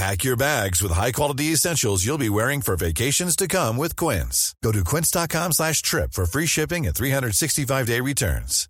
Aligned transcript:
Pack 0.00 0.24
your 0.24 0.34
bags 0.34 0.82
with 0.82 0.92
high-quality 0.92 1.52
essentials 1.52 2.06
you'll 2.06 2.16
be 2.16 2.30
wearing 2.30 2.62
for 2.62 2.74
vacations 2.74 3.36
to 3.36 3.46
come 3.46 3.76
with 3.76 3.96
Quince. 3.96 4.54
Go 4.64 4.72
to 4.72 4.82
quince.com 4.82 5.52
slash 5.52 5.82
trip 5.82 6.14
for 6.14 6.24
free 6.24 6.46
shipping 6.46 6.86
and 6.86 6.94
365-day 6.94 8.00
returns. 8.00 8.66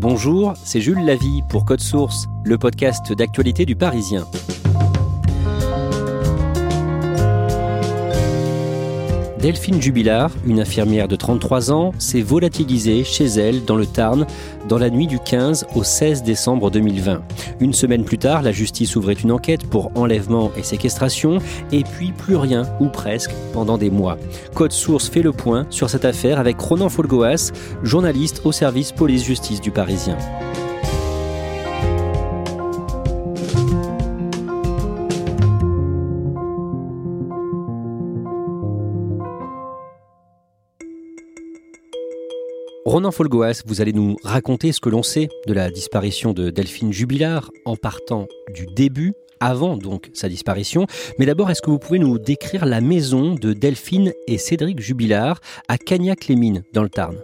Bonjour, 0.00 0.54
c'est 0.64 0.80
Jules 0.80 1.04
Lavie 1.04 1.42
pour 1.48 1.64
Code 1.64 1.80
Source, 1.80 2.26
le 2.44 2.58
podcast 2.58 3.12
d'actualité 3.12 3.64
du 3.64 3.76
Parisien. 3.76 4.26
Delphine 9.42 9.80
Jubilard, 9.80 10.30
une 10.46 10.60
infirmière 10.60 11.08
de 11.08 11.16
33 11.16 11.72
ans, 11.72 11.92
s'est 11.98 12.20
volatilisée 12.20 13.04
chez 13.04 13.24
elle 13.24 13.64
dans 13.64 13.76
le 13.76 13.86
Tarn 13.86 14.26
dans 14.68 14.76
la 14.76 14.90
nuit 14.90 15.06
du 15.06 15.18
15 15.18 15.66
au 15.74 15.82
16 15.82 16.22
décembre 16.22 16.70
2020. 16.70 17.22
Une 17.60 17.72
semaine 17.72 18.04
plus 18.04 18.18
tard, 18.18 18.42
la 18.42 18.52
justice 18.52 18.96
ouvrait 18.96 19.14
une 19.14 19.32
enquête 19.32 19.64
pour 19.64 19.92
enlèvement 19.94 20.52
et 20.58 20.62
séquestration, 20.62 21.38
et 21.72 21.84
puis 21.84 22.12
plus 22.12 22.36
rien, 22.36 22.64
ou 22.80 22.88
presque, 22.88 23.30
pendant 23.54 23.78
des 23.78 23.90
mois. 23.90 24.18
Code 24.54 24.72
Source 24.72 25.08
fait 25.08 25.22
le 25.22 25.32
point 25.32 25.66
sur 25.70 25.88
cette 25.88 26.04
affaire 26.04 26.38
avec 26.38 26.60
Ronan 26.60 26.90
Folgoas, 26.90 27.50
journaliste 27.82 28.42
au 28.44 28.52
service 28.52 28.92
police-justice 28.92 29.62
du 29.62 29.70
Parisien. 29.70 30.18
Ronan 42.90 43.12
Folgoas, 43.12 43.62
vous 43.66 43.80
allez 43.80 43.92
nous 43.92 44.16
raconter 44.24 44.72
ce 44.72 44.80
que 44.80 44.88
l'on 44.88 45.04
sait 45.04 45.28
de 45.46 45.52
la 45.52 45.70
disparition 45.70 46.32
de 46.32 46.50
Delphine 46.50 46.92
Jubilard 46.92 47.52
en 47.64 47.76
partant 47.76 48.26
du 48.52 48.66
début, 48.66 49.12
avant 49.38 49.76
donc 49.76 50.10
sa 50.12 50.28
disparition. 50.28 50.88
Mais 51.16 51.24
d'abord, 51.24 51.52
est-ce 51.52 51.62
que 51.62 51.70
vous 51.70 51.78
pouvez 51.78 52.00
nous 52.00 52.18
décrire 52.18 52.66
la 52.66 52.80
maison 52.80 53.36
de 53.36 53.52
Delphine 53.52 54.12
et 54.26 54.38
Cédric 54.38 54.80
Jubilard 54.80 55.38
à 55.68 55.78
Cagnac-les-Mines, 55.78 56.64
dans 56.72 56.82
le 56.82 56.88
Tarn? 56.88 57.16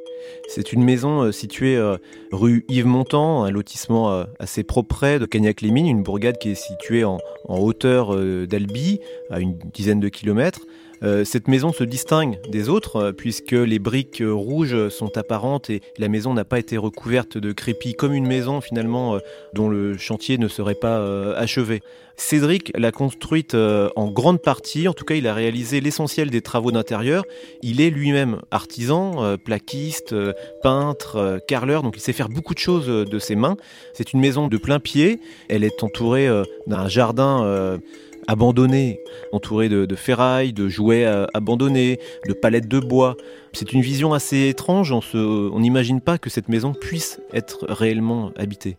C'est 0.47 0.73
une 0.73 0.85
maison 0.85 1.23
euh, 1.23 1.33
située 1.33 1.77
euh, 1.77 1.97
rue 2.31 2.65
Yves 2.69 2.87
Montand, 2.87 3.43
un 3.43 3.51
lotissement 3.51 4.13
euh, 4.13 4.25
assez 4.39 4.63
propre 4.63 5.19
de 5.19 5.27
Cagnac-les-Mines, 5.27 5.89
une 5.89 6.05
bourgade 6.05 6.39
qui 6.39 6.51
est 6.51 6.55
située 6.55 7.03
en, 7.03 7.19
en 7.49 7.59
hauteur 7.59 8.15
d'Albi, 8.47 9.01
à 9.31 9.41
une 9.41 9.59
dizaine 9.75 9.99
de 9.99 10.09
kilomètres. 10.09 10.61
Euh, 11.03 11.25
cette 11.25 11.49
maison 11.49 11.73
se 11.73 11.85
distingue 11.85 12.39
des 12.49 12.69
autres 12.69 12.97
euh, 12.97 13.13
puisque 13.13 13.53
les 13.53 13.79
briques 13.79 14.23
euh, 14.23 14.33
rouges 14.33 14.89
sont 14.89 15.19
apparentes 15.19 15.71
et 15.71 15.83
la 15.99 16.09
maison 16.09 16.33
n'a 16.35 16.45
pas 16.45 16.59
été 16.59 16.77
recouverte 16.77 17.39
de 17.39 17.53
crépi 17.53 17.95
comme 17.95 18.15
une 18.15 18.27
maison 18.27 18.61
finalement 18.61 19.19
dont 19.53 19.69
le 19.69 19.97
chantier 19.99 20.39
ne 20.39 20.49
serait 20.49 20.75
pas 20.75 21.35
achevé. 21.37 21.83
Cédric 22.17 22.73
l'a 22.75 22.93
construite 22.93 23.55
en 23.55 24.11
grande 24.11 24.41
partie, 24.41 24.89
en 24.89 24.95
tout 24.95 25.05
cas 25.05 25.15
il 25.15 25.27
a 25.27 25.35
réalisé 25.35 25.81
l'essentiel 25.81 26.31
des 26.31 26.41
travaux 26.41 26.73
d'intérieur. 26.73 27.25
Il 27.63 27.81
est 27.81 27.91
lui-même 27.91 28.41
artisan, 28.51 29.37
plaquiste, 29.37 30.15
peintre, 30.63 31.41
carreleur, 31.47 31.83
donc 31.83 31.97
il 31.97 32.01
sait 32.01 32.13
faire 32.13 32.29
beaucoup 32.29 32.55
de 32.55 32.59
choses 32.59 32.87
de 32.87 33.19
ses 33.19 33.37
mains. 33.37 33.57
C'est 33.93 34.13
une 34.13 34.21
maison 34.21 34.49
de 34.49 34.57
plein 34.57 34.81
pied, 34.81 35.21
elle 35.49 35.65
est 35.65 35.83
entourée 35.83 36.29
d'un 36.67 36.89
jardin 36.89 37.79
abandonné, 38.27 39.01
entouré 39.33 39.69
de, 39.69 39.95
ferrailles, 39.95 40.53
de 40.53 40.69
jouets 40.69 41.05
euh, 41.05 41.27
abandonnés, 41.35 42.01
de 42.29 42.33
palettes 42.33 42.69
de 42.69 42.81
bois. 42.81 43.17
C'est 43.53 43.73
une 43.73 43.81
vision 43.81 44.13
assez 44.13 44.49
étrange, 44.49 44.93
on 44.93 45.61
n'imagine 45.61 46.01
pas 46.01 46.19
que 46.19 46.31
cette 46.31 46.49
maison 46.49 46.75
puisse 46.75 47.21
être 47.33 47.67
réellement 47.69 48.33
habitée. 48.37 48.77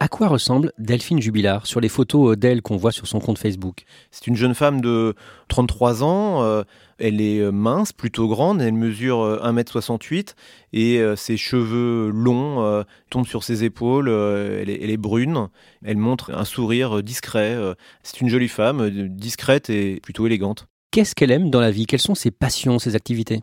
À 0.00 0.06
quoi 0.06 0.28
ressemble 0.28 0.72
Delphine 0.78 1.20
Jubilard 1.20 1.66
sur 1.66 1.80
les 1.80 1.88
photos 1.88 2.36
d'elle 2.36 2.62
qu'on 2.62 2.76
voit 2.76 2.92
sur 2.92 3.08
son 3.08 3.18
compte 3.18 3.38
Facebook? 3.38 3.82
C'est 4.12 4.28
une 4.28 4.36
jeune 4.36 4.54
femme 4.54 4.80
de 4.80 5.14
33 5.48 6.04
ans, 6.04 6.44
euh, 6.44 6.62
elle 6.98 7.20
est 7.20 7.40
euh, 7.40 7.50
mince, 7.50 7.92
plutôt 7.92 8.28
grande, 8.28 8.62
elle 8.62 8.74
mesure 8.74 9.18
1m68 9.42 10.34
et 10.72 11.02
ses 11.16 11.36
cheveux 11.36 12.10
longs 12.10 12.84
tombent 13.10 13.26
sur 13.26 13.42
ses 13.42 13.64
épaules, 13.64 14.08
elle 14.08 14.70
est, 14.70 14.78
elle, 14.82 14.90
est, 14.90 14.96
brune, 14.96 15.48
elle 15.84 15.96
montre 15.96 16.32
un 16.32 16.44
sourire 16.44 17.02
discret. 17.02 17.56
C'est 18.04 18.20
une 18.20 18.28
jolie 18.28 18.48
femme, 18.48 19.08
discrète 19.08 19.68
et 19.70 19.98
plutôt 20.00 20.26
élégante. 20.26 20.68
Qu'est-ce 20.90 21.14
qu'elle 21.14 21.30
aime 21.30 21.50
dans 21.50 21.60
la 21.60 21.70
vie? 21.70 21.86
Quelles 21.86 22.00
sont 22.00 22.14
ses 22.14 22.30
passions, 22.30 22.78
ses 22.78 22.94
activités? 22.94 23.42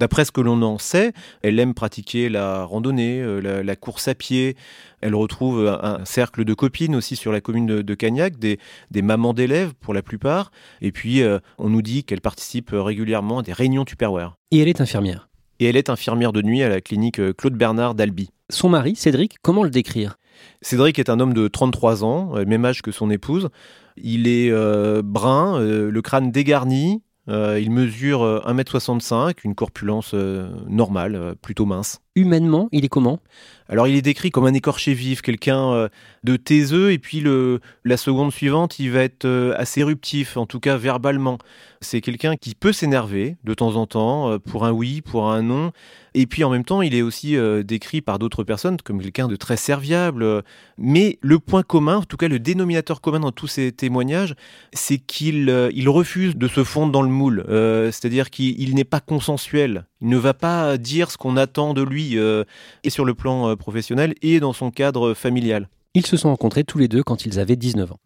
D'après 0.00 0.24
ce 0.24 0.32
que 0.32 0.40
l'on 0.40 0.62
en 0.62 0.78
sait, 0.78 1.12
elle 1.42 1.58
aime 1.58 1.74
pratiquer 1.74 2.30
la 2.30 2.64
randonnée, 2.64 3.20
euh, 3.20 3.62
la, 3.62 3.76
course 3.76 4.08
à 4.08 4.14
pied. 4.14 4.56
Elle 5.02 5.14
retrouve 5.14 5.68
un, 5.68 6.06
cercle 6.06 6.46
de 6.46 6.54
copines 6.54 6.96
aussi 6.96 7.16
sur 7.16 7.32
la 7.32 7.42
commune 7.42 7.66
de, 7.66 7.94
Cagnac, 7.94 8.38
des, 8.38 8.58
mamans 9.02 9.34
d'élèves 9.34 9.74
pour 9.74 9.92
la 9.92 10.00
plupart. 10.00 10.52
Et 10.80 10.90
puis, 10.90 11.20
euh, 11.22 11.38
on 11.58 11.68
nous 11.68 11.82
dit 11.82 12.04
qu'elle 12.04 12.22
participe 12.22 12.70
régulièrement 12.72 13.40
à 13.40 13.42
des 13.42 13.52
réunions 13.52 13.84
Tupperware. 13.84 14.36
Et 14.50 14.60
elle 14.60 14.68
est 14.68 14.80
infirmière 14.80 15.28
Et 15.58 15.66
elle 15.66 15.76
est 15.76 15.90
infirmière 15.90 16.32
de 16.32 16.40
nuit 16.40 16.62
à 16.62 16.70
la 16.70 16.80
clinique 16.80 17.20
euh, 17.20 17.34
Claude 17.34 17.54
Bernard 17.54 17.94
d'Albi. 17.94 18.30
Son 18.48 18.70
mari, 18.70 18.96
Cédric, 18.96 19.36
comment 19.42 19.64
le 19.64 19.70
décrire? 19.70 20.16
Cédric 20.62 20.98
est 20.98 21.10
un 21.10 21.20
homme 21.20 21.34
de 21.34 21.46
33 21.46 22.04
ans, 22.04 22.32
même 22.46 22.64
âge 22.64 22.80
que 22.80 22.90
son 22.90 23.10
épouse. 23.10 23.50
Il 23.98 24.26
est 24.26 24.50
brun, 25.02 25.60
le 25.60 26.00
crâne 26.00 26.32
dégarni, 26.32 27.02
euh, 27.28 27.60
il 27.60 27.70
mesure 27.70 28.22
1m65, 28.46 29.14
euh, 29.14 29.32
une 29.44 29.54
corpulence 29.54 30.12
euh, 30.14 30.50
normale, 30.68 31.34
plutôt 31.42 31.66
mince. 31.66 32.00
Humainement, 32.16 32.68
il 32.72 32.84
est 32.84 32.88
comment? 32.88 33.20
Alors 33.68 33.86
il 33.86 33.94
est 33.94 34.02
décrit 34.02 34.30
comme 34.30 34.46
un 34.46 34.54
écorché 34.54 34.94
vif, 34.94 35.22
quelqu'un 35.22 35.88
de 36.24 36.36
taiseux, 36.36 36.90
et 36.90 36.98
puis 36.98 37.20
le, 37.20 37.60
la 37.84 37.96
seconde 37.96 38.32
suivante, 38.32 38.80
il 38.80 38.90
va 38.90 39.02
être 39.02 39.54
assez 39.56 39.80
éruptif, 39.80 40.36
en 40.36 40.44
tout 40.44 40.58
cas 40.58 40.76
verbalement. 40.76 41.38
C'est 41.80 42.00
quelqu'un 42.00 42.36
qui 42.36 42.56
peut 42.56 42.72
s'énerver 42.72 43.36
de 43.44 43.54
temps 43.54 43.76
en 43.76 43.86
temps, 43.86 44.38
pour 44.40 44.66
un 44.66 44.72
oui, 44.72 45.02
pour 45.02 45.30
un 45.30 45.42
non, 45.42 45.70
et 46.14 46.26
puis 46.26 46.44
en 46.44 46.50
même 46.50 46.64
temps, 46.64 46.82
il 46.82 46.94
est 46.94 47.02
aussi 47.02 47.36
décrit 47.64 48.00
par 48.00 48.18
d'autres 48.18 48.44
personnes 48.44 48.76
comme 48.82 49.00
quelqu'un 49.00 49.28
de 49.28 49.36
très 49.36 49.56
serviable. 49.56 50.42
Mais 50.78 51.18
le 51.20 51.38
point 51.38 51.62
commun, 51.62 51.98
en 51.98 52.02
tout 52.02 52.16
cas 52.16 52.28
le 52.28 52.38
dénominateur 52.38 53.00
commun 53.00 53.20
dans 53.20 53.32
tous 53.32 53.46
ces 53.46 53.72
témoignages, 53.72 54.34
c'est 54.72 54.98
qu'il 54.98 55.70
il 55.74 55.88
refuse 55.88 56.36
de 56.36 56.48
se 56.48 56.64
fondre 56.64 56.92
dans 56.92 57.02
le 57.02 57.08
moule, 57.08 57.44
c'est-à-dire 57.46 58.30
qu'il 58.30 58.74
n'est 58.74 58.84
pas 58.84 59.00
consensuel. 59.00 59.86
Il 60.00 60.08
ne 60.08 60.16
va 60.16 60.34
pas 60.34 60.78
dire 60.78 61.10
ce 61.10 61.18
qu'on 61.18 61.36
attend 61.36 61.74
de 61.74 61.82
lui, 61.82 62.18
euh, 62.18 62.44
et 62.84 62.90
sur 62.90 63.04
le 63.04 63.14
plan 63.14 63.50
euh, 63.50 63.56
professionnel 63.56 64.14
et 64.22 64.40
dans 64.40 64.52
son 64.52 64.70
cadre 64.70 65.14
familial. 65.14 65.68
Ils 65.94 66.06
se 66.06 66.16
sont 66.16 66.30
rencontrés 66.30 66.64
tous 66.64 66.78
les 66.78 66.88
deux 66.88 67.02
quand 67.02 67.26
ils 67.26 67.38
avaient 67.38 67.56
19 67.56 67.92
ans. 67.92 67.98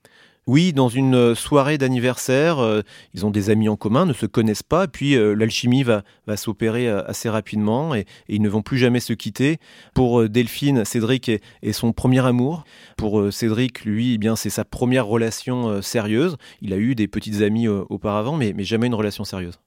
Oui, 0.47 0.73
dans 0.73 0.89
une 0.89 1.15
euh, 1.15 1.35
soirée 1.35 1.79
d'anniversaire, 1.79 2.83
ils 3.15 3.25
ont 3.25 3.31
des 3.31 3.51
amis 3.51 3.69
en 3.69 3.77
commun, 3.77 4.05
ne 4.07 4.13
se 4.13 4.27
connaissent 4.27 4.63
pas, 4.63 4.87
puis 4.87 5.17
l'alchimie 5.17 5.83
va, 5.83 6.03
s'opérer 6.37 6.89
assez 6.89 7.29
rapidement 7.29 7.95
et, 7.95 8.05
ils 8.29 8.43
ne 8.43 8.49
vont 8.49 8.63
plus 8.63 8.79
jamais 8.79 9.01
se 9.01 9.13
quitter. 9.13 9.59
Pour 9.95 10.29
Delphine, 10.29 10.85
Cédric 10.85 11.29
est, 11.29 11.73
son 11.73 11.93
premier 11.93 12.25
amour. 12.25 12.65
Pour 12.97 13.33
Cédric, 13.33 13.85
lui, 13.85 14.15
eh 14.15 14.19
bien 14.19 14.37
c'est 14.37 14.51
sa 14.51 14.65
première 14.65 15.07
relation 15.07 15.81
sérieuse. 15.83 16.37
Il 16.61 16.73
a 16.73 16.77
eu 16.77 16.95
des 16.95 17.09
petites 17.09 17.43
amies 17.43 17.69
auparavant, 17.69 18.37
mais 18.37 18.55
jamais 18.65 18.87
une 18.87 18.95
relation 18.95 19.25
sérieuse. 19.25 19.59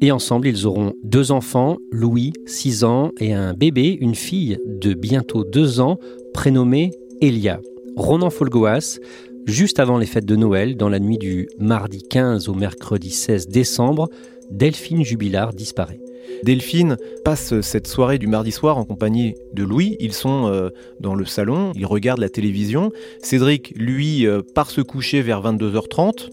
Et 0.00 0.12
ensemble, 0.12 0.48
ils 0.48 0.66
auront 0.66 0.92
deux 1.02 1.32
enfants, 1.32 1.78
Louis, 1.90 2.32
6 2.46 2.84
ans, 2.84 3.10
et 3.20 3.32
un 3.32 3.54
bébé, 3.54 3.96
une 4.00 4.14
fille 4.14 4.58
de 4.66 4.92
bientôt 4.92 5.44
2 5.44 5.80
ans, 5.80 5.98
prénommée 6.32 6.90
Elia. 7.20 7.60
Ronan 7.96 8.30
Folgoas, 8.30 8.98
Juste 9.46 9.78
avant 9.78 9.98
les 9.98 10.06
fêtes 10.06 10.24
de 10.24 10.36
Noël, 10.36 10.76
dans 10.76 10.88
la 10.88 10.98
nuit 10.98 11.18
du 11.18 11.48
mardi 11.58 12.02
15 12.02 12.48
au 12.48 12.54
mercredi 12.54 13.10
16 13.10 13.48
décembre, 13.48 14.08
Delphine 14.50 15.04
Jubilard 15.04 15.52
disparaît. 15.52 16.00
Delphine 16.44 16.96
passe 17.24 17.60
cette 17.60 17.86
soirée 17.86 18.18
du 18.18 18.26
mardi 18.26 18.52
soir 18.52 18.78
en 18.78 18.86
compagnie 18.86 19.34
de 19.52 19.62
Louis. 19.62 19.96
Ils 20.00 20.14
sont 20.14 20.46
euh, 20.46 20.70
dans 20.98 21.14
le 21.14 21.26
salon, 21.26 21.72
ils 21.74 21.84
regardent 21.84 22.20
la 22.20 22.30
télévision. 22.30 22.90
Cédric, 23.20 23.74
lui, 23.76 24.26
euh, 24.26 24.40
part 24.54 24.70
se 24.70 24.80
coucher 24.80 25.20
vers 25.20 25.42
22h30. 25.42 26.30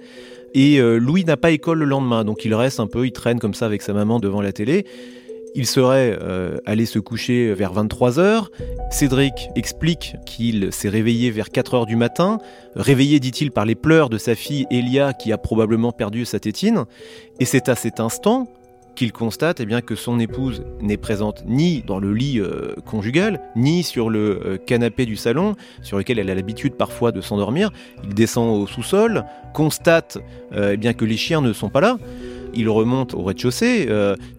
Et 0.53 0.79
euh, 0.79 0.97
Louis 0.97 1.25
n'a 1.25 1.37
pas 1.37 1.51
école 1.51 1.79
le 1.79 1.85
lendemain, 1.85 2.23
donc 2.23 2.45
il 2.45 2.53
reste 2.53 2.79
un 2.79 2.87
peu, 2.87 3.05
il 3.05 3.11
traîne 3.11 3.39
comme 3.39 3.53
ça 3.53 3.65
avec 3.65 3.81
sa 3.81 3.93
maman 3.93 4.19
devant 4.19 4.41
la 4.41 4.53
télé. 4.53 4.85
Il 5.53 5.65
serait 5.65 6.17
allé 6.65 6.85
se 6.85 6.99
coucher 6.99 7.53
vers 7.53 7.73
23h. 7.73 8.45
Cédric 8.89 9.49
explique 9.55 10.15
qu'il 10.25 10.71
s'est 10.71 10.89
réveillé 10.89 11.29
vers 11.31 11.49
4h 11.49 11.85
du 11.85 11.95
matin, 11.95 12.39
réveillé, 12.75 13.19
dit-il, 13.19 13.51
par 13.51 13.65
les 13.65 13.75
pleurs 13.75 14.09
de 14.09 14.17
sa 14.17 14.35
fille 14.35 14.65
Elia 14.71 15.13
qui 15.13 15.31
a 15.31 15.37
probablement 15.37 15.91
perdu 15.91 16.25
sa 16.25 16.39
tétine. 16.39 16.85
Et 17.39 17.45
c'est 17.45 17.69
à 17.69 17.75
cet 17.75 17.99
instant 17.99 18.47
qu'il 18.95 19.11
constate 19.11 19.59
eh 19.59 19.65
bien, 19.65 19.81
que 19.81 19.95
son 19.95 20.19
épouse 20.19 20.63
n'est 20.81 20.97
présente 20.97 21.43
ni 21.45 21.81
dans 21.81 21.99
le 21.99 22.13
lit 22.13 22.39
euh, 22.39 22.75
conjugal, 22.85 23.41
ni 23.55 23.83
sur 23.83 24.09
le 24.09 24.41
euh, 24.45 24.57
canapé 24.57 25.05
du 25.05 25.15
salon, 25.15 25.55
sur 25.81 25.97
lequel 25.97 26.19
elle 26.19 26.29
a 26.29 26.35
l'habitude 26.35 26.75
parfois 26.75 27.11
de 27.11 27.21
s'endormir. 27.21 27.71
Il 28.03 28.13
descend 28.13 28.61
au 28.61 28.67
sous-sol, 28.67 29.25
constate 29.53 30.17
euh, 30.53 30.71
eh 30.73 30.77
bien, 30.77 30.93
que 30.93 31.05
les 31.05 31.17
chiens 31.17 31.41
ne 31.41 31.53
sont 31.53 31.69
pas 31.69 31.81
là. 31.81 31.97
Il 32.53 32.69
remonte 32.69 33.13
au 33.13 33.23
rez-de-chaussée, 33.23 33.87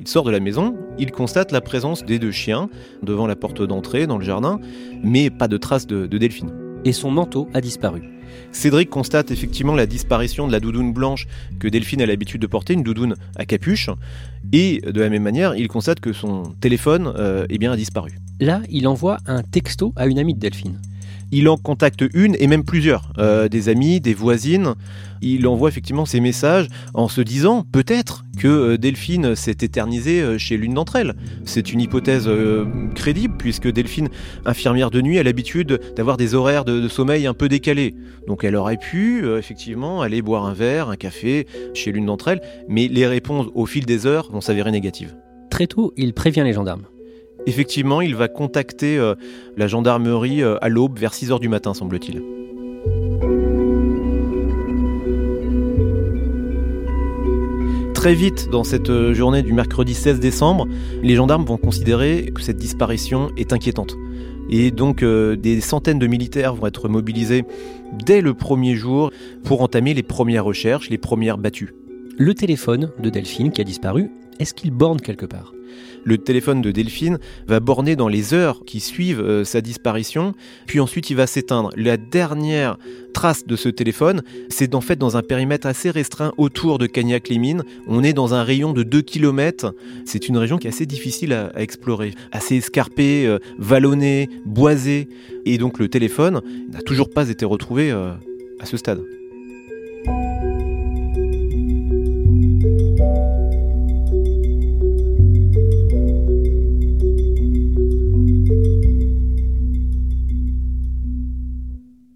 il 0.01 0.09
sort 0.09 0.25
de 0.25 0.31
la 0.31 0.41
maison, 0.41 0.77
il 0.99 1.11
constate 1.11 1.53
la 1.53 1.61
présence 1.61 2.05
des 2.05 2.19
deux 2.19 2.31
chiens 2.31 2.69
devant 3.03 3.27
la 3.27 3.37
porte 3.37 3.63
d'entrée 3.63 4.07
dans 4.07 4.19
le 4.19 4.25
jardin, 4.25 4.61
mais 5.03 5.31
pas 5.31 5.49
de 5.49 5.57
traces 5.57 5.87
de 5.87 6.07
Delphine. 6.07 6.53
Et 6.85 6.93
son 6.93 7.11
manteau 7.11 7.49
a 7.55 7.61
disparu. 7.61 8.03
Cédric 8.53 8.91
constate 8.91 9.31
effectivement 9.31 9.75
la 9.75 9.87
disparition 9.87 10.47
de 10.47 10.53
la 10.53 10.61
doudoune 10.61 10.93
blanche 10.93 11.27
que 11.59 11.69
Delphine 11.69 12.03
a 12.03 12.07
l'habitude 12.07 12.41
de 12.41 12.47
porter, 12.47 12.75
une 12.75 12.83
doudoune 12.83 13.15
à 13.37 13.45
capuche, 13.45 13.91
et 14.53 14.81
de 14.81 15.01
la 15.01 15.09
même 15.09 15.23
manière, 15.23 15.55
il 15.55 15.69
constate 15.69 16.01
que 16.01 16.13
son 16.13 16.43
téléphone 16.61 17.13
euh, 17.17 17.47
eh 17.49 17.59
bien, 17.59 17.73
a 17.73 17.77
disparu. 17.77 18.13
Là, 18.41 18.61
il 18.69 18.87
envoie 18.89 19.19
un 19.27 19.43
texto 19.43 19.93
à 19.97 20.07
une 20.07 20.19
amie 20.19 20.35
de 20.35 20.41
Delphine 20.41 20.79
il 21.33 21.49
en 21.49 21.57
contacte 21.57 22.05
une 22.15 22.37
et 22.39 22.47
même 22.47 22.63
plusieurs, 22.63 23.11
euh, 23.19 23.49
des 23.49 23.71
amis, 23.71 24.01
des 24.01 24.15
voisines. 24.15 24.75
Il 25.23 25.47
envoie 25.47 25.71
effectivement 25.71 26.05
ces 26.05 26.21
messages 26.21 26.69
en 26.95 27.09
se 27.09 27.21
disant 27.23 27.65
peut-être 27.73 28.25
que 28.39 28.49
euh, 28.49 28.79
Delphine 28.79 29.35
s'est 29.35 29.57
éternisée 29.63 30.21
euh, 30.21 30.37
chez 30.37 30.59
l'une 30.59 30.75
d'entre 30.75 30.97
elles. 30.97 31.15
C'est 31.45 31.73
une 31.73 31.81
hypothèse 31.81 32.29
crédible 32.95 33.35
puisque 33.39 33.69
Delphine, 33.69 34.11
infirmière 34.45 34.91
de 34.91 35.01
nuit, 35.01 35.19
a 35.19 35.23
l'habitude 35.23 35.81
d'avoir 35.97 36.19
des 36.19 36.35
horaires 36.35 36.65
de, 36.65 36.87
sommeil 36.89 37.27
un 37.27 37.35
peu 37.35 37.49
décalés. 37.49 37.95
Donc 38.27 38.45
elle 38.45 38.55
aurait 38.55 38.77
pu 38.77 39.27
effectivement 39.39 40.03
aller 40.03 40.21
boire 40.21 40.45
un 40.45 40.53
verre, 40.53 40.91
un 40.91 40.97
café 40.97 41.47
chez 41.73 41.93
l'une 41.93 42.07
d'entre 42.07 42.29
elles, 42.29 42.43
mais 42.69 42.89
les 42.89 43.07
réponses 43.07 43.47
au 43.55 43.65
fil 43.65 43.87
des 43.87 44.07
heures 44.07 44.31
vont 44.31 44.43
s'avérer 44.43 44.71
négatives. 44.71 45.17
Très 45.51 45.67
tôt, 45.67 45.95
il 45.97 46.13
prévient 46.13 46.43
les 46.45 46.53
gendarmes. 46.53 46.85
Effectivement, 47.47 48.01
il 48.01 48.15
va 48.15 48.29
contacter 48.29 48.99
euh, 48.99 49.15
la 49.57 49.67
gendarmerie 49.67 50.43
euh, 50.43 50.57
à 50.61 50.69
l'aube, 50.69 50.99
vers 50.99 51.13
6 51.13 51.31
h 51.31 51.41
du 51.41 51.49
matin, 51.49 51.75
semble-t-il. 51.75 52.23
Très 57.95 58.15
vite, 58.15 58.49
dans 58.51 58.63
cette 58.63 58.91
euh, 58.91 59.13
journée 59.13 59.43
du 59.43 59.53
mercredi 59.53 59.95
16 59.95 60.21
décembre, 60.21 60.69
les 61.03 61.17
gendarmes 61.17 61.45
vont 61.45 61.57
considérer 61.57 62.31
que 62.33 62.43
cette 62.43 62.59
disparition 62.59 63.31
est 63.37 63.53
inquiétante. 63.53 63.97
Et 64.51 64.71
donc 64.71 65.03
des 65.03 65.61
centaines 65.63 65.99
de 65.99 66.07
militaires 66.07 66.55
vont 66.55 66.67
être 66.67 66.89
mobilisés 66.89 67.45
dès 68.05 68.21
le 68.21 68.35
premier 68.35 68.75
jour 68.75 69.11
pour 69.45 69.63
entamer 69.63 69.95
les 69.95 70.03
premières 70.03 70.45
recherches, 70.45 70.91
les 70.91 70.99
premières 70.99 71.39
battues. 71.39 71.73
Le 72.19 72.35
téléphone 72.35 72.91
de 72.99 73.09
Delphine 73.09 73.51
qui 73.51 73.63
a 73.63 73.65
disparu, 73.65 74.11
est-ce 74.39 74.55
qu'il 74.55 74.71
borne 74.71 75.01
quelque 75.01 75.27
part? 75.27 75.53
Le 76.05 76.19
téléphone 76.19 76.63
de 76.63 76.73
Delphine 76.73 77.19
va 77.47 77.61
borner 77.61 77.97
dans 77.97 78.09
les 78.09 78.35
heures 78.35 78.65
qui 78.67 78.81
suivent 78.81 79.21
euh, 79.21 79.45
sa 79.45 79.61
disparition, 79.61 80.35
puis 80.67 80.81
ensuite 80.81 81.11
il 81.11 81.17
va 81.17 81.27
s'éteindre. 81.27 81.71
La 81.77 81.97
dernière 81.97 82.77
trace 83.15 83.47
de 83.47 83.57
ce 83.57 83.69
téléphone, 83.69 84.23
c'est 84.49 84.75
en 84.75 84.81
fait 84.81 84.97
dans 84.97 85.17
un 85.17 85.23
périmètre 85.23 85.67
assez 85.67 85.91
restreint 85.91 86.33
autour 86.39 86.79
de 86.79 86.87
Cagnac-les-Mines. 86.87 87.63
On 87.87 88.03
est 88.03 88.13
dans 88.13 88.35
un 88.35 88.43
rayon 88.43 88.73
de 88.73 88.83
2 88.83 89.03
km. 89.03 89.75
C'est 90.05 90.29
une 90.29 90.37
région 90.37 90.59
qui 90.59 90.67
est 90.67 90.71
assez 90.71 90.87
difficile 90.87 91.33
à, 91.33 91.53
explorer, 91.57 92.15
assez 92.33 92.57
escarpée, 92.57 93.27
euh, 93.27 93.39
vallonnée, 93.59 94.29
boisée. 94.45 95.09
Et 95.45 95.59
donc 95.59 95.79
le 95.79 95.89
téléphone 95.89 96.41
n'a 96.73 96.81
toujours 96.81 97.11
pas 97.11 97.29
été 97.29 97.45
retrouvé 97.45 97.93
euh, 97.93 98.13
à 98.59 98.67
ce 98.67 98.77
stade. 98.77 99.03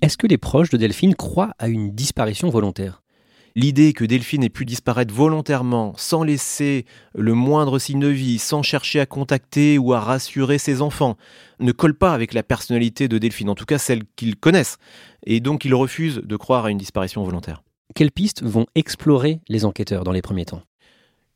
Est-ce 0.03 0.19
que 0.19 0.27
les 0.27 0.37
proches 0.37 0.69
de 0.69 0.77
Delphine 0.77 1.15
croient 1.15 1.55
à 1.59 1.69
une 1.69 1.93
disparition 1.93 2.51
volontaire? 2.51 3.03
L'idée 3.55 3.95
que 3.95 4.05
Delphine 4.05 4.45
ait 4.45 4.51
pu 4.51 4.67
disparaître 4.67 5.15
volontairement, 5.15 5.95
sans 5.97 6.23
laisser 6.23 6.85
le 7.15 7.33
moindre 7.33 7.79
signe 7.79 8.01
de 8.01 8.09
vie, 8.09 8.39
sans 8.39 8.63
chercher 8.63 9.01
à 9.01 9.07
contacter 9.07 9.79
ou 9.79 9.95
à 9.95 10.01
rassurer 10.01 10.59
ses 10.59 10.83
enfants, 10.83 11.17
ne 11.61 11.73
colle 11.73 11.95
pas 11.95 12.13
avec 12.13 12.35
la 12.35 12.43
personnalité 12.43 13.09
de 13.09 13.17
Delphine, 13.17 13.49
en 13.49 13.55
tout 13.55 13.65
cas 13.65 13.79
celle 13.79 14.03
qu'ils 14.17 14.37
connaissent, 14.37 14.77
et 15.25 15.41
donc 15.41 15.65
ils 15.65 15.75
refusent 15.75 16.21
de 16.23 16.37
croire 16.37 16.67
à 16.67 16.71
une 16.71 16.77
disparition 16.77 17.25
volontaire. 17.25 17.63
Quelles 17.95 18.13
pistes 18.13 18.43
vont 18.43 18.67
explorer 18.75 19.41
les 19.49 19.65
enquêteurs 19.65 20.05
dans 20.05 20.13
les 20.13 20.23
premiers 20.23 20.45
temps? 20.45 20.63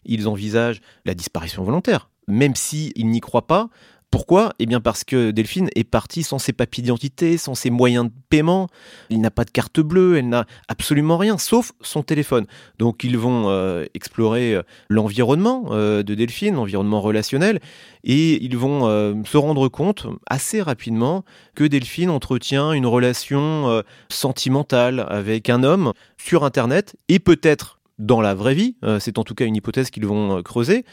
Ils 0.05 0.29
envisagent 0.29 0.83
la 1.07 1.15
disparition 1.15 1.65
volontaire, 1.65 2.11
même 2.29 2.55
s'ils 2.55 2.93
n'y 3.07 3.21
croient 3.21 3.47
pas, 3.47 3.71
pourquoi? 4.11 4.55
Eh 4.59 4.67
bien 4.67 4.81
parce 4.81 5.05
que 5.05 5.31
Delphine 5.31 5.69
est 5.77 5.85
partie 5.85 6.25
sans 6.25 6.39
ses 6.39 6.53
papiers 6.53 6.83
d'identité, 6.83 7.39
sans 7.39 7.55
ses 7.55 7.71
moyens 7.71 8.07
de 8.07 8.13
paiement, 8.29 8.69
il 9.09 9.21
n'a 9.21 9.31
pas 9.31 9.45
de 9.45 9.51
carte 9.51 9.79
bleue, 9.81 10.17
elle 10.19 10.29
n'a 10.29 10.47
absolument 10.67 11.17
rien, 11.17 11.39
sauf 11.39 11.73
son 11.81 12.03
téléphone. 12.03 12.47
Donc 12.79 13.05
ils 13.05 13.17
vont 13.17 13.45
euh, 13.49 13.85
explorer 13.95 14.55
euh, 14.55 14.63
l'environnement 14.89 15.67
euh, 15.71 16.03
de 16.03 16.15
Delphine, 16.17 16.57
l'environnement 16.57 17.01
relationnel, 17.01 17.61
et 18.03 18.43
ils 18.43 18.57
vont 18.57 18.81
se 19.25 19.37
rendre 19.37 19.69
compte 19.69 20.07
assez 20.29 20.63
rapidement 20.63 21.25
que 21.55 21.65
Delphine 21.65 22.11
entretient 22.11 22.73
une 22.73 22.87
relation 22.87 23.83
sentimentale 24.09 25.07
avec 25.09 25.51
un 25.51 25.63
homme 25.63 25.93
sur 26.17 26.45
Internet, 26.45 26.97
et 27.09 27.19
peut-être 27.19 27.80
dans 28.01 28.21
la 28.21 28.35
vraie 28.35 28.55
vie, 28.55 28.77
c'est 28.99 29.19
en 29.19 29.25
tout 29.25 29.35
cas 29.35 29.45
une 29.45 29.57
hypothèse 29.57 29.91
qu'ils 29.91 30.07
vont 30.07 30.43
creuser, 30.43 30.85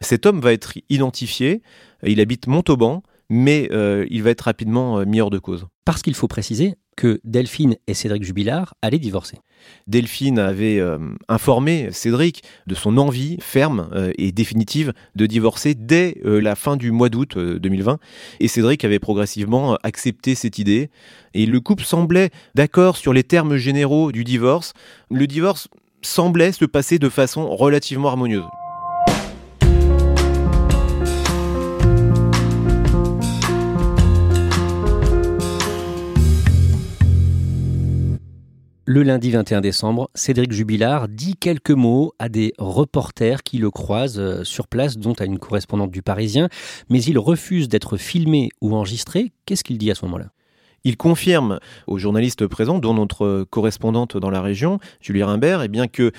cet 0.00 0.26
homme 0.26 0.40
va 0.40 0.52
être 0.52 0.74
identifié 0.88 1.62
il 2.02 2.20
habite 2.20 2.46
Montauban, 2.46 3.02
mais 3.28 3.68
euh, 3.72 4.06
il 4.10 4.22
va 4.22 4.30
être 4.30 4.42
rapidement 4.42 4.98
euh, 4.98 5.04
mis 5.04 5.20
hors 5.20 5.30
de 5.30 5.38
cause. 5.38 5.66
Parce 5.84 6.02
qu'il 6.02 6.14
faut 6.14 6.28
préciser 6.28 6.74
que 6.96 7.20
Delphine 7.24 7.76
et 7.86 7.94
Cédric 7.94 8.24
Jubilard 8.24 8.74
allaient 8.80 8.98
divorcer. 8.98 9.38
Delphine 9.86 10.38
avait 10.38 10.78
euh, 10.78 10.98
informé 11.28 11.90
Cédric 11.92 12.42
de 12.66 12.74
son 12.74 12.96
envie 12.96 13.36
ferme 13.40 13.90
et 14.16 14.32
définitive 14.32 14.92
de 15.14 15.26
divorcer 15.26 15.74
dès 15.74 16.18
la 16.24 16.54
fin 16.54 16.76
du 16.76 16.92
mois 16.92 17.08
d'août 17.08 17.36
2020. 17.36 17.98
Et 18.40 18.48
Cédric 18.48 18.84
avait 18.84 18.98
progressivement 18.98 19.76
accepté 19.82 20.34
cette 20.34 20.58
idée. 20.58 20.90
Et 21.34 21.44
le 21.44 21.60
couple 21.60 21.84
semblait 21.84 22.30
d'accord 22.54 22.96
sur 22.96 23.12
les 23.12 23.24
termes 23.24 23.56
généraux 23.56 24.10
du 24.10 24.24
divorce. 24.24 24.72
Le 25.10 25.26
divorce 25.26 25.68
semblait 26.06 26.52
se 26.52 26.64
passer 26.64 26.98
de 26.98 27.08
façon 27.08 27.54
relativement 27.54 28.08
harmonieuse. 28.08 28.44
Le 38.88 39.02
lundi 39.02 39.32
21 39.32 39.62
décembre, 39.62 40.08
Cédric 40.14 40.52
Jubilard 40.52 41.08
dit 41.08 41.34
quelques 41.34 41.72
mots 41.72 42.12
à 42.20 42.28
des 42.28 42.52
reporters 42.56 43.42
qui 43.42 43.58
le 43.58 43.72
croisent 43.72 44.20
euh, 44.20 44.44
sur 44.44 44.68
place, 44.68 44.96
dont 44.96 45.14
à 45.14 45.24
une 45.24 45.40
correspondante 45.40 45.90
du 45.90 46.02
Parisien, 46.02 46.48
mais 46.88 47.02
il 47.02 47.18
refuse 47.18 47.68
d'être 47.68 47.96
filmé 47.96 48.50
ou 48.60 48.76
enregistré. 48.76 49.32
Qu'est-ce 49.44 49.64
qu'il 49.64 49.76
dit 49.76 49.90
à 49.90 49.96
ce 49.96 50.04
moment-là? 50.04 50.28
Il 50.84 50.96
confirme 50.96 51.58
aux 51.86 51.98
journalistes 51.98 52.46
présents, 52.46 52.78
dont 52.78 52.94
notre 52.94 53.44
correspondante 53.50 54.16
dans 54.16 54.30
la 54.30 54.40
région, 54.40 54.78
Julie 55.00 55.22
Rimbert, 55.22 55.62
eh 55.62 55.68
bien 55.68 55.88
que 55.88 56.12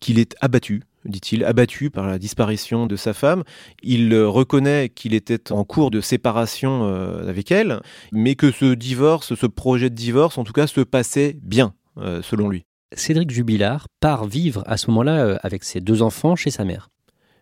qu'il 0.00 0.18
est 0.18 0.34
abattu, 0.40 0.82
dit-il, 1.04 1.44
abattu 1.44 1.90
par 1.90 2.08
la 2.08 2.18
disparition 2.18 2.86
de 2.86 2.96
sa 2.96 3.14
femme. 3.14 3.44
Il 3.84 4.16
reconnaît 4.16 4.88
qu'il 4.88 5.14
était 5.14 5.52
en 5.52 5.62
cours 5.64 5.92
de 5.92 6.00
séparation 6.00 6.84
euh, 6.84 7.28
avec 7.28 7.52
elle, 7.52 7.80
mais 8.10 8.34
que 8.34 8.50
ce 8.50 8.74
divorce, 8.74 9.36
ce 9.36 9.46
projet 9.46 9.90
de 9.90 9.94
divorce, 9.94 10.38
en 10.38 10.44
tout 10.44 10.52
cas, 10.52 10.66
se 10.66 10.80
passait 10.80 11.36
bien. 11.40 11.72
Euh, 11.98 12.22
selon 12.22 12.48
lui. 12.48 12.64
Cédric 12.94 13.30
Jubilard 13.30 13.86
part 14.00 14.24
vivre 14.24 14.62
à 14.66 14.78
ce 14.78 14.90
moment-là 14.90 15.24
euh, 15.24 15.38
avec 15.42 15.62
ses 15.62 15.82
deux 15.82 16.00
enfants 16.00 16.36
chez 16.36 16.50
sa 16.50 16.64
mère. 16.64 16.88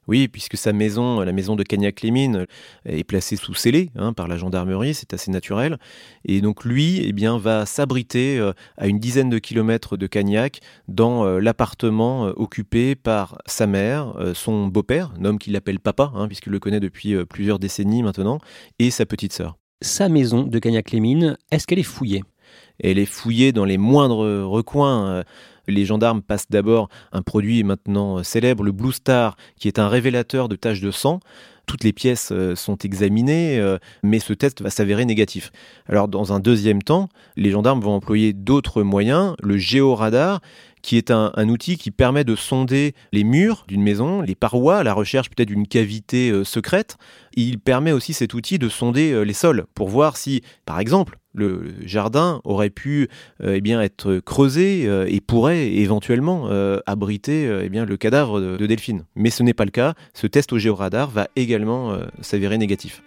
Oui, 0.08 0.28
puisque 0.28 0.56
sa 0.56 0.72
maison, 0.72 1.20
la 1.20 1.32
maison 1.32 1.56
de 1.56 1.62
Cagnac-les-Mines, 1.62 2.46
est 2.84 3.04
placée 3.04 3.36
sous 3.36 3.54
scellé 3.54 3.90
hein, 3.96 4.12
par 4.12 4.28
la 4.28 4.36
gendarmerie, 4.36 4.94
c'est 4.94 5.14
assez 5.14 5.30
naturel. 5.30 5.78
Et 6.24 6.40
donc 6.40 6.64
lui, 6.64 7.00
eh 7.04 7.12
bien, 7.12 7.38
va 7.38 7.66
s'abriter 7.66 8.38
euh, 8.38 8.52
à 8.76 8.86
une 8.86 8.98
dizaine 8.98 9.30
de 9.30 9.38
kilomètres 9.38 9.96
de 9.96 10.06
Cagnac 10.06 10.60
dans 10.88 11.24
euh, 11.24 11.38
l'appartement 11.38 12.26
euh, 12.26 12.32
occupé 12.36 12.94
par 12.94 13.38
sa 13.46 13.66
mère, 13.66 14.14
son 14.34 14.66
beau-père, 14.68 15.12
un 15.18 15.24
homme 15.24 15.38
qu'il 15.38 15.54
appelle 15.56 15.80
papa, 15.80 16.12
hein, 16.14 16.26
puisqu'il 16.26 16.50
le 16.50 16.58
connaît 16.58 16.80
depuis 16.80 17.14
plusieurs 17.26 17.58
décennies 17.58 18.02
maintenant, 18.02 18.38
et 18.78 18.90
sa 18.90 19.06
petite 19.06 19.32
sœur. 19.32 19.56
Sa 19.82 20.08
maison 20.08 20.42
de 20.42 20.58
Cagnac-les-Mines, 20.58 21.36
est-ce 21.50 21.66
qu'elle 21.66 21.78
est 21.78 21.82
fouillée? 21.82 22.22
Elle 22.82 22.98
est 22.98 23.06
fouillée 23.06 23.52
dans 23.52 23.64
les 23.64 23.78
moindres 23.78 24.44
recoins. 24.44 25.24
Les 25.68 25.84
gendarmes 25.84 26.22
passent 26.22 26.48
d'abord 26.50 26.88
un 27.12 27.22
produit 27.22 27.62
maintenant 27.62 28.22
célèbre, 28.22 28.64
le 28.64 28.72
Blue 28.72 28.92
Star, 28.92 29.36
qui 29.58 29.68
est 29.68 29.78
un 29.78 29.88
révélateur 29.88 30.48
de 30.48 30.56
taches 30.56 30.80
de 30.80 30.90
sang. 30.90 31.20
Toutes 31.70 31.84
les 31.84 31.92
pièces 31.92 32.30
euh, 32.32 32.56
sont 32.56 32.76
examinées, 32.78 33.60
euh, 33.60 33.78
mais 34.02 34.18
ce 34.18 34.32
test 34.32 34.60
va 34.60 34.70
s'avérer 34.70 35.04
négatif. 35.04 35.52
Alors 35.88 36.08
dans 36.08 36.32
un 36.32 36.40
deuxième 36.40 36.82
temps, 36.82 37.08
les 37.36 37.52
gendarmes 37.52 37.80
vont 37.80 37.92
employer 37.92 38.32
d'autres 38.32 38.82
moyens, 38.82 39.36
le 39.40 39.56
géoradar, 39.56 40.40
qui 40.82 40.96
est 40.96 41.12
un, 41.12 41.48
outil 41.48 41.76
qui 41.76 41.92
permet 41.92 42.24
de 42.24 42.34
sonder 42.34 42.92
les 43.12 43.22
murs 43.22 43.66
d'une 43.68 43.82
maison, 43.82 44.20
les 44.20 44.34
parois, 44.34 44.78
à 44.78 44.82
la 44.82 44.94
recherche 44.94 45.30
peut-être 45.30 45.46
d'une 45.46 45.68
cavité 45.68 46.30
euh, 46.30 46.42
secrète. 46.42 46.96
Il 47.34 47.60
permet 47.60 47.92
aussi 47.92 48.14
cet 48.14 48.34
outil 48.34 48.58
de 48.58 48.68
sonder 48.68 49.24
les 49.24 49.32
sols 49.32 49.66
pour 49.76 49.90
voir 49.90 50.16
si, 50.16 50.42
par 50.66 50.80
exemple, 50.80 51.19
le 51.34 51.74
jardin 51.84 52.40
aurait 52.44 52.70
pu 52.70 53.08
euh, 53.42 53.54
eh 53.56 53.60
bien, 53.60 53.80
être 53.80 54.18
creusé 54.18 54.84
euh, 54.86 55.06
et 55.08 55.20
pourrait 55.20 55.68
éventuellement 55.68 56.48
euh, 56.50 56.78
abriter 56.86 57.48
eh 57.62 57.68
bien, 57.68 57.84
le 57.84 57.96
cadavre 57.96 58.40
de, 58.40 58.66
Delphine. 58.66 59.04
Mais 59.14 59.30
ce 59.30 59.42
n'est 59.42 59.54
pas 59.54 59.64
le 59.64 59.70
cas. 59.70 59.94
Ce 60.14 60.26
test 60.26 60.52
au 60.52 60.58
géoradar 60.58 61.10
va 61.10 61.28
également 61.36 61.92
s'avérer 62.20 62.58
négatif. 62.58 63.02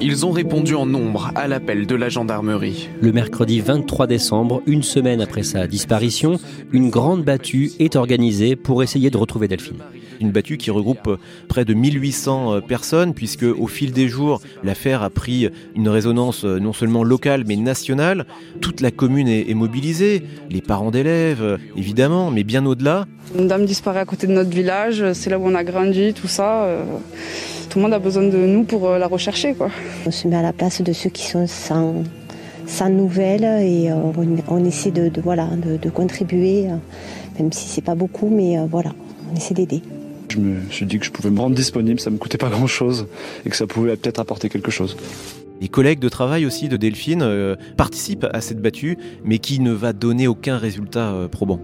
Ils 0.00 0.26
ont 0.26 0.32
répondu 0.32 0.74
en 0.74 0.86
nombre 0.86 1.30
à 1.34 1.46
l'appel 1.46 1.86
de 1.86 1.94
la 1.94 2.08
gendarmerie. 2.08 2.88
Le 3.00 3.12
mercredi 3.12 3.60
23 3.60 4.06
décembre, 4.06 4.62
une 4.66 4.82
semaine 4.82 5.20
après 5.20 5.42
sa 5.42 5.66
disparition, 5.66 6.38
une 6.72 6.90
grande 6.90 7.24
battue 7.24 7.70
est 7.78 7.96
organisée 7.96 8.56
pour 8.56 8.82
essayer 8.82 9.10
de 9.10 9.16
retrouver 9.16 9.48
Delphine. 9.48 9.82
Une 10.20 10.30
battue 10.30 10.56
qui 10.56 10.70
regroupe 10.70 11.18
près 11.48 11.64
de 11.64 11.74
1800 11.74 12.62
personnes, 12.62 13.14
puisque 13.14 13.44
au 13.44 13.66
fil 13.66 13.92
des 13.92 14.08
jours, 14.08 14.40
l'affaire 14.62 15.02
a 15.02 15.10
pris 15.10 15.48
une 15.74 15.88
résonance 15.88 16.44
non 16.44 16.72
seulement 16.72 17.04
locale 17.04 17.44
mais 17.46 17.56
nationale. 17.56 18.26
Toute 18.60 18.80
la 18.80 18.90
commune 18.90 19.28
est, 19.28 19.54
mobilisée, 19.54 20.22
les 20.50 20.60
parents 20.60 20.90
d'élèves, 20.90 21.58
évidemment, 21.76 22.30
mais 22.30 22.44
bien 22.44 22.64
au-delà. 22.66 23.06
Une 23.36 23.48
dame 23.48 23.64
disparaît 23.64 24.00
à 24.00 24.04
côté 24.04 24.26
de 24.26 24.32
notre 24.32 24.50
village, 24.50 25.12
c'est 25.12 25.30
là 25.30 25.38
où 25.38 25.46
on 25.46 25.54
a 25.54 25.64
grandi, 25.64 26.12
tout 26.12 26.28
ça. 26.28 26.64
Euh, 26.64 26.84
tout 27.68 27.78
le 27.78 27.84
monde 27.84 27.94
a 27.94 27.98
besoin 27.98 28.22
de 28.22 28.36
nous 28.36 28.64
pour 28.64 28.88
euh, 28.88 28.98
la 28.98 29.06
rechercher. 29.06 29.54
Quoi. 29.54 29.70
On 30.06 30.10
se 30.10 30.28
met 30.28 30.36
à 30.36 30.42
la 30.42 30.52
place 30.52 30.82
de 30.82 30.92
ceux 30.92 31.10
qui 31.10 31.26
sont 31.26 31.46
sans, 31.46 32.04
sans 32.66 32.90
nouvelles 32.90 33.44
et 33.44 33.90
euh, 33.90 33.96
on, 34.48 34.64
essaie 34.64 34.90
de, 34.90 35.10
voilà, 35.20 35.48
de, 35.56 35.90
contribuer, 35.90 36.66
même 37.38 37.52
si 37.52 37.68
c'est 37.68 37.82
pas 37.82 37.94
beaucoup, 37.94 38.28
mais 38.28 38.56
voilà, 38.70 38.90
on 39.32 39.36
essaie 39.36 39.54
d'aider. 39.54 39.82
Je 40.34 40.40
me 40.40 40.68
suis 40.68 40.84
dit 40.84 40.98
que 40.98 41.06
je 41.06 41.12
pouvais 41.12 41.30
me 41.30 41.38
rendre 41.38 41.54
disponible, 41.54 42.00
ça 42.00 42.10
me 42.10 42.18
coûtait 42.18 42.38
pas 42.38 42.48
grand 42.48 42.66
chose 42.66 43.06
et 43.46 43.50
que 43.50 43.56
ça 43.56 43.68
pouvait 43.68 43.96
peut-être 43.96 44.18
apporter 44.18 44.48
quelque 44.48 44.72
chose. 44.72 44.96
Les 45.60 45.68
collègues 45.68 46.00
de 46.00 46.08
travail 46.08 46.44
aussi 46.44 46.68
de 46.68 46.76
Delphine 46.76 47.22
euh, 47.22 47.54
participent 47.76 48.26
à 48.32 48.40
cette 48.40 48.60
battue, 48.60 48.98
mais 49.24 49.38
qui 49.38 49.60
ne 49.60 49.70
va 49.70 49.92
donner 49.92 50.26
aucun 50.26 50.58
résultat 50.58 51.12
euh, 51.12 51.28
probant. 51.28 51.60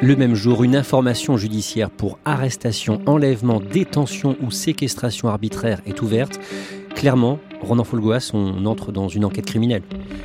Le 0.00 0.16
même 0.16 0.34
jour, 0.34 0.64
une 0.64 0.76
information 0.76 1.36
judiciaire 1.36 1.90
pour 1.90 2.18
arrestation, 2.24 3.02
enlèvement, 3.04 3.60
détention 3.60 4.36
ou 4.40 4.50
séquestration 4.50 5.28
arbitraire 5.28 5.82
est 5.84 6.00
ouverte. 6.00 6.40
Clairement, 7.00 7.38
Ronan 7.62 7.84
Folgoas, 7.84 8.30
on 8.34 8.66
entre 8.66 8.92
dans 8.92 9.08
une 9.08 9.24
enquête 9.24 9.46
criminelle. 9.46 9.80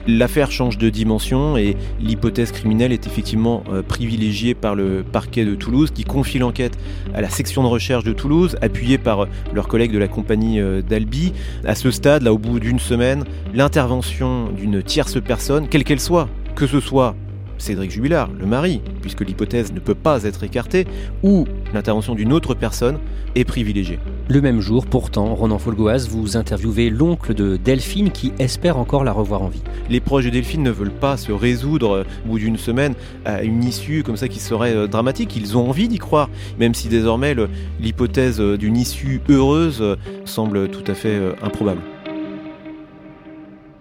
L'affaire 0.08 0.51
change 0.51 0.77
de 0.77 0.89
dimension 0.89 1.55
et 1.55 1.77
l'hypothèse 2.01 2.51
criminelle 2.51 2.91
est 2.91 3.08
effectivement 3.08 3.63
euh, 3.72 3.82
privilégiée 3.82 4.55
par 4.55 4.75
le 4.75 5.01
parquet 5.10 5.46
de 5.46 5.55
Toulouse 5.55 5.91
qui 5.91 6.03
confie 6.03 6.38
l'enquête 6.38 6.77
à 7.13 7.22
la 7.22 7.29
section 7.29 7.63
de 7.63 7.70
recherche 7.70 8.03
de 8.03 8.12
Toulouse, 8.12 8.58
appuyée 8.62 8.98
par 8.98 9.22
euh, 9.22 9.27
leurs 9.53 9.70
collègues 9.70 9.94
de 9.94 9.98
la 9.98 10.10
compagnie 10.10 10.60
euh, 10.60 10.82
d'Albi. 10.82 11.32
À 11.63 11.75
ce 11.75 11.91
stade, 11.91 12.24
là, 12.24 12.34
au 12.34 12.38
bout 12.38 12.60
d'une 12.60 12.79
semaine, 12.79 13.24
l'intervention 13.53 14.51
d'une 14.51 14.84
tierce 14.84 15.24
personne, 15.24 15.70
quelle 15.70 15.86
qu'elle 15.86 16.01
soit, 16.01 16.27
que 16.55 16.67
ce 16.67 16.82
soit 16.82 17.15
Cédric 17.57 17.91
Jubilard, 17.91 18.29
le 18.38 18.45
mari, 18.45 18.81
puisque 19.01 19.21
l'hypothèse 19.21 19.74
ne 19.74 19.79
peut 19.79 19.95
pas 19.95 20.24
être 20.24 20.43
écartée, 20.43 20.85
ou 21.24 21.45
l'intervention 21.74 22.15
d'une 22.15 22.33
autre 22.33 22.53
personne 22.53 23.00
est 23.35 23.43
privilégiée. 23.43 24.00
Le 24.27 24.41
même 24.41 24.59
jour, 24.59 24.85
pourtant, 24.85 25.35
Ronan 25.35 25.59
Folgoas, 25.59 26.07
vous 26.09 26.38
interviewez 26.38 26.89
l'oncle 26.89 27.33
de 27.33 27.57
Delphine 27.57 28.12
qui 28.12 28.33
espère 28.39 28.77
encore 28.77 29.03
la 29.03 29.12
revoir 29.12 29.41
en 29.41 29.50
vie. 29.50 29.62
Les 29.89 30.00
proches 30.00 30.25
de 30.25 30.29
Delphine 30.29 30.63
ne 30.63 30.71
veulent 30.71 30.89
pas 30.89 31.17
se 31.17 31.31
résoudre 31.31 31.91
euh, 31.91 32.03
au 32.25 32.29
bout 32.31 32.39
d'une 32.39 32.57
semaine 32.57 32.95
à 33.25 33.43
une 33.43 33.63
issue 33.63 34.03
comme 34.03 34.17
ça 34.17 34.27
qui 34.27 34.39
serait 34.39 34.75
euh, 34.75 34.88
dramatique. 34.88 35.35
Ils 35.35 35.57
ont 35.57 35.69
envie 35.69 35.88
d'y 35.88 36.00
croire, 36.00 36.29
même 36.59 36.74
si 36.74 36.88
désormais 36.88 37.35
l'hypothèse 37.79 38.39
euh, 38.39 38.57
d'une 38.57 38.77
issue 38.77 39.21
heureuse 39.29 39.83
semble 40.25 40.69
tout 40.69 40.83
à 40.88 40.95
fait 40.95 41.19
improbable. 41.41 41.81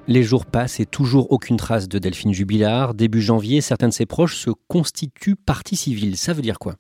Les 0.07 0.23
jours 0.23 0.45
passent 0.45 0.81
et 0.81 0.85
toujours 0.85 1.33
aucune 1.33 1.57
trace 1.57 1.89
de 1.89 1.99
Delphine 1.99 2.35
Jubilard. 2.35 2.93
Début 2.93 3.23
janvier, 3.23 3.63
certains 3.63 3.89
de 3.89 3.93
ses 3.95 4.05
proches 4.05 4.37
se 4.37 4.51
constituent 4.69 5.35
partie 5.35 5.77
civile. 5.77 6.19
Ça 6.19 6.35
veut 6.35 6.43
dire 6.43 6.59
quoi? 6.59 6.75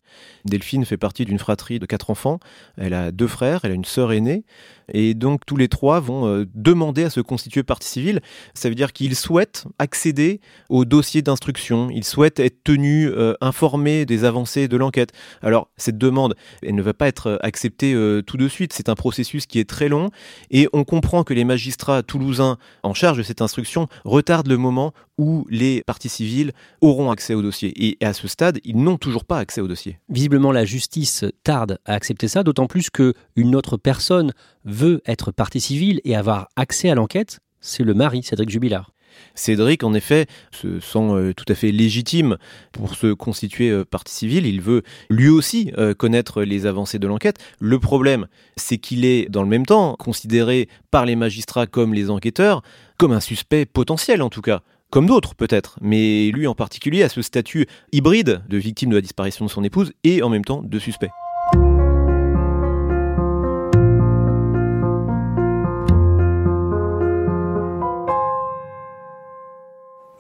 Delphine 0.45 0.85
fait 0.85 0.99
partie 0.99 1.25
d'une 1.25 1.39
fratrie 1.39 1.79
de 1.79 1.87
quatre 1.87 2.11
enfants. 2.11 2.39
Elle 2.77 2.93
a 2.93 3.13
deux 3.13 3.27
frères, 3.27 3.65
elle 3.65 3.71
a 3.71 3.75
une 3.75 3.87
sœur 3.87 4.13
aînée. 4.13 4.45
Et 4.93 5.15
donc 5.15 5.47
tous 5.47 5.57
les 5.57 5.69
trois 5.69 6.01
vont 6.01 6.27
euh, 6.27 6.45
demander 6.55 7.05
à 7.05 7.09
se 7.09 7.21
constituer 7.21 7.63
partie 7.63 7.89
civile. 7.89 8.21
Ça 8.53 8.69
veut 8.69 8.75
dire 8.75 8.93
qu'ils 8.93 9.17
souhaitent 9.17 9.65
accéder 9.79 10.43
au 10.69 10.85
dossier 10.85 11.23
d'instruction. 11.23 11.89
Ils 11.89 12.05
souhaitent 12.05 12.41
être 12.41 12.63
tenus 12.63 13.11
euh, 13.11 13.33
informés 13.41 14.05
des 14.05 14.25
avancées 14.25 14.69
de 14.69 14.77
l'enquête. 14.77 15.13
Alors 15.41 15.71
cette 15.79 15.97
demande, 15.97 16.35
elle 16.63 16.75
ne 16.75 16.83
va 16.83 16.93
pas 16.93 17.09
être 17.09 17.39
acceptée 17.43 17.95
euh, 17.95 18.21
tout 18.21 18.37
de 18.37 18.49
suite. 18.49 18.75
C'est 18.75 18.91
un 18.91 18.95
processus 18.95 19.47
qui 19.47 19.59
est 19.59 19.69
très 19.69 19.89
long. 19.89 20.11
Et 20.51 20.69
on 20.75 20.85
comprend 20.85 21.25
que 21.25 21.33
les 21.33 21.45
magistrats 21.45 22.03
toulousains 22.03 22.59
en 22.83 22.93
charge 22.93 23.14
de 23.17 23.23
cette 23.23 23.43
instruction 23.43 23.89
retarde 24.05 24.47
le 24.47 24.57
moment 24.57 24.93
où 25.19 25.47
les 25.51 25.83
parties 25.85 26.09
civiles 26.09 26.53
auront 26.81 27.11
accès 27.11 27.35
au 27.35 27.43
dossier. 27.43 27.73
Et 27.77 28.05
à 28.05 28.13
ce 28.13 28.29
stade, 28.29 28.59
ils 28.65 28.77
n'ont 28.77 28.99
toujours 28.99 29.25
pas 29.25 29.39
accès 29.39 29.61
au 29.61 29.69
dossier. 29.69 29.99
Visiblement, 30.09 30.53
la 30.53 30.65
justice 30.65 31.25
tarde 31.43 31.79
à 31.85 31.95
accepter 31.95 32.29
ça, 32.29 32.43
d'autant 32.43 32.67
plus 32.67 32.91
qu'une 32.91 33.55
autre 33.55 33.77
personne 33.77 34.33
veut 34.65 35.03
être 35.07 35.33
partie 35.33 35.61
civile 35.61 36.01
et 36.05 36.17
avoir 36.17 36.49
accès 36.57 36.91
à 36.91 36.95
l'enquête. 36.95 37.41
C'est 37.61 37.85
le 37.85 37.95
mari, 37.95 38.23
Cédric 38.23 38.51
Jubilard. 38.51 38.95
Cédric, 39.35 39.83
en 39.85 39.95
effet, 39.95 40.27
se 40.53 40.81
sent 40.81 40.99
euh, 40.99 41.33
tout 41.33 41.45
à 41.49 41.55
fait 41.55 41.73
légitime 41.73 42.37
pour 42.73 42.95
se 42.95 43.13
constituer 43.13 43.71
euh, 43.71 43.85
partie 43.85 44.15
civile. 44.15 44.47
Il 44.47 44.61
veut 44.61 44.83
lui 45.11 45.29
aussi 45.29 45.73
euh, 45.79 45.95
connaître 45.95 46.43
les 46.43 46.67
avancées 46.67 46.99
de 46.99 47.07
l'enquête. 47.07 47.39
Le 47.59 47.79
problème, 47.79 48.27
c'est 48.57 48.79
qu'il 48.79 49.05
est 49.05 49.29
dans 49.29 49.43
le 49.43 49.49
même 49.49 49.67
temps 49.67 49.97
considéré 49.99 50.69
par 50.91 51.07
les 51.07 51.17
magistrats 51.17 51.67
comme 51.67 51.95
les 51.95 52.11
enquêteurs, 52.11 52.63
comme 52.99 53.13
un 53.13 53.21
suspect 53.21 53.67
potentiel 53.67 54.23
en 54.23 54.31
tout 54.31 54.43
cas 54.43 54.63
comme 54.91 55.07
d'autres 55.07 55.35
peut-être, 55.35 55.77
mais 55.81 56.31
lui 56.31 56.47
en 56.47 56.55
particulier 56.55 57.03
a 57.03 57.09
ce 57.09 57.21
statut 57.21 57.67
hybride 57.91 58.43
de 58.49 58.57
victime 58.59 58.91
de 58.91 58.95
la 58.95 59.01
disparition 59.01 59.45
de 59.45 59.51
son 59.51 59.65
épouse 59.65 59.93
et 60.05 60.23
en 60.23 60.29
même 60.29 60.45
temps 60.45 60.63
de 60.63 60.79
suspect. 60.79 61.11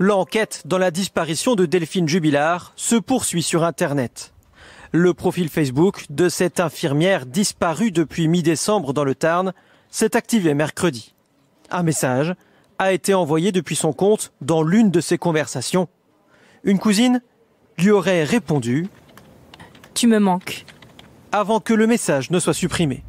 L'enquête 0.00 0.62
dans 0.64 0.78
la 0.78 0.90
disparition 0.90 1.54
de 1.54 1.66
Delphine 1.66 2.08
Jubilard 2.08 2.72
se 2.74 2.96
poursuit 2.96 3.44
sur 3.44 3.62
Internet. 3.62 4.34
Le 4.90 5.14
profil 5.14 5.48
Facebook 5.48 6.06
de 6.10 6.28
cette 6.28 6.58
infirmière 6.58 7.26
disparue 7.26 7.92
depuis 7.92 8.26
mi-décembre 8.26 8.92
dans 8.92 9.04
le 9.04 9.14
Tarn 9.14 9.52
s'est 9.88 10.16
activé 10.16 10.52
mercredi. 10.52 11.14
Un 11.70 11.84
message 11.84 12.34
a 12.78 12.92
été 12.92 13.14
envoyé 13.14 13.52
depuis 13.52 13.76
son 13.76 13.92
compte 13.92 14.32
dans 14.40 14.62
l'une 14.62 14.90
de 14.90 15.00
ses 15.00 15.18
conversations. 15.18 15.88
Une 16.64 16.78
cousine 16.78 17.20
lui 17.78 17.90
aurait 17.90 18.24
répondu⁇ 18.24 18.82
Tu 19.94 20.06
me 20.06 20.18
manques⁇ 20.18 20.64
avant 21.32 21.60
que 21.60 21.74
le 21.74 21.86
message 21.86 22.30
ne 22.30 22.38
soit 22.38 22.54
supprimé. 22.54 23.02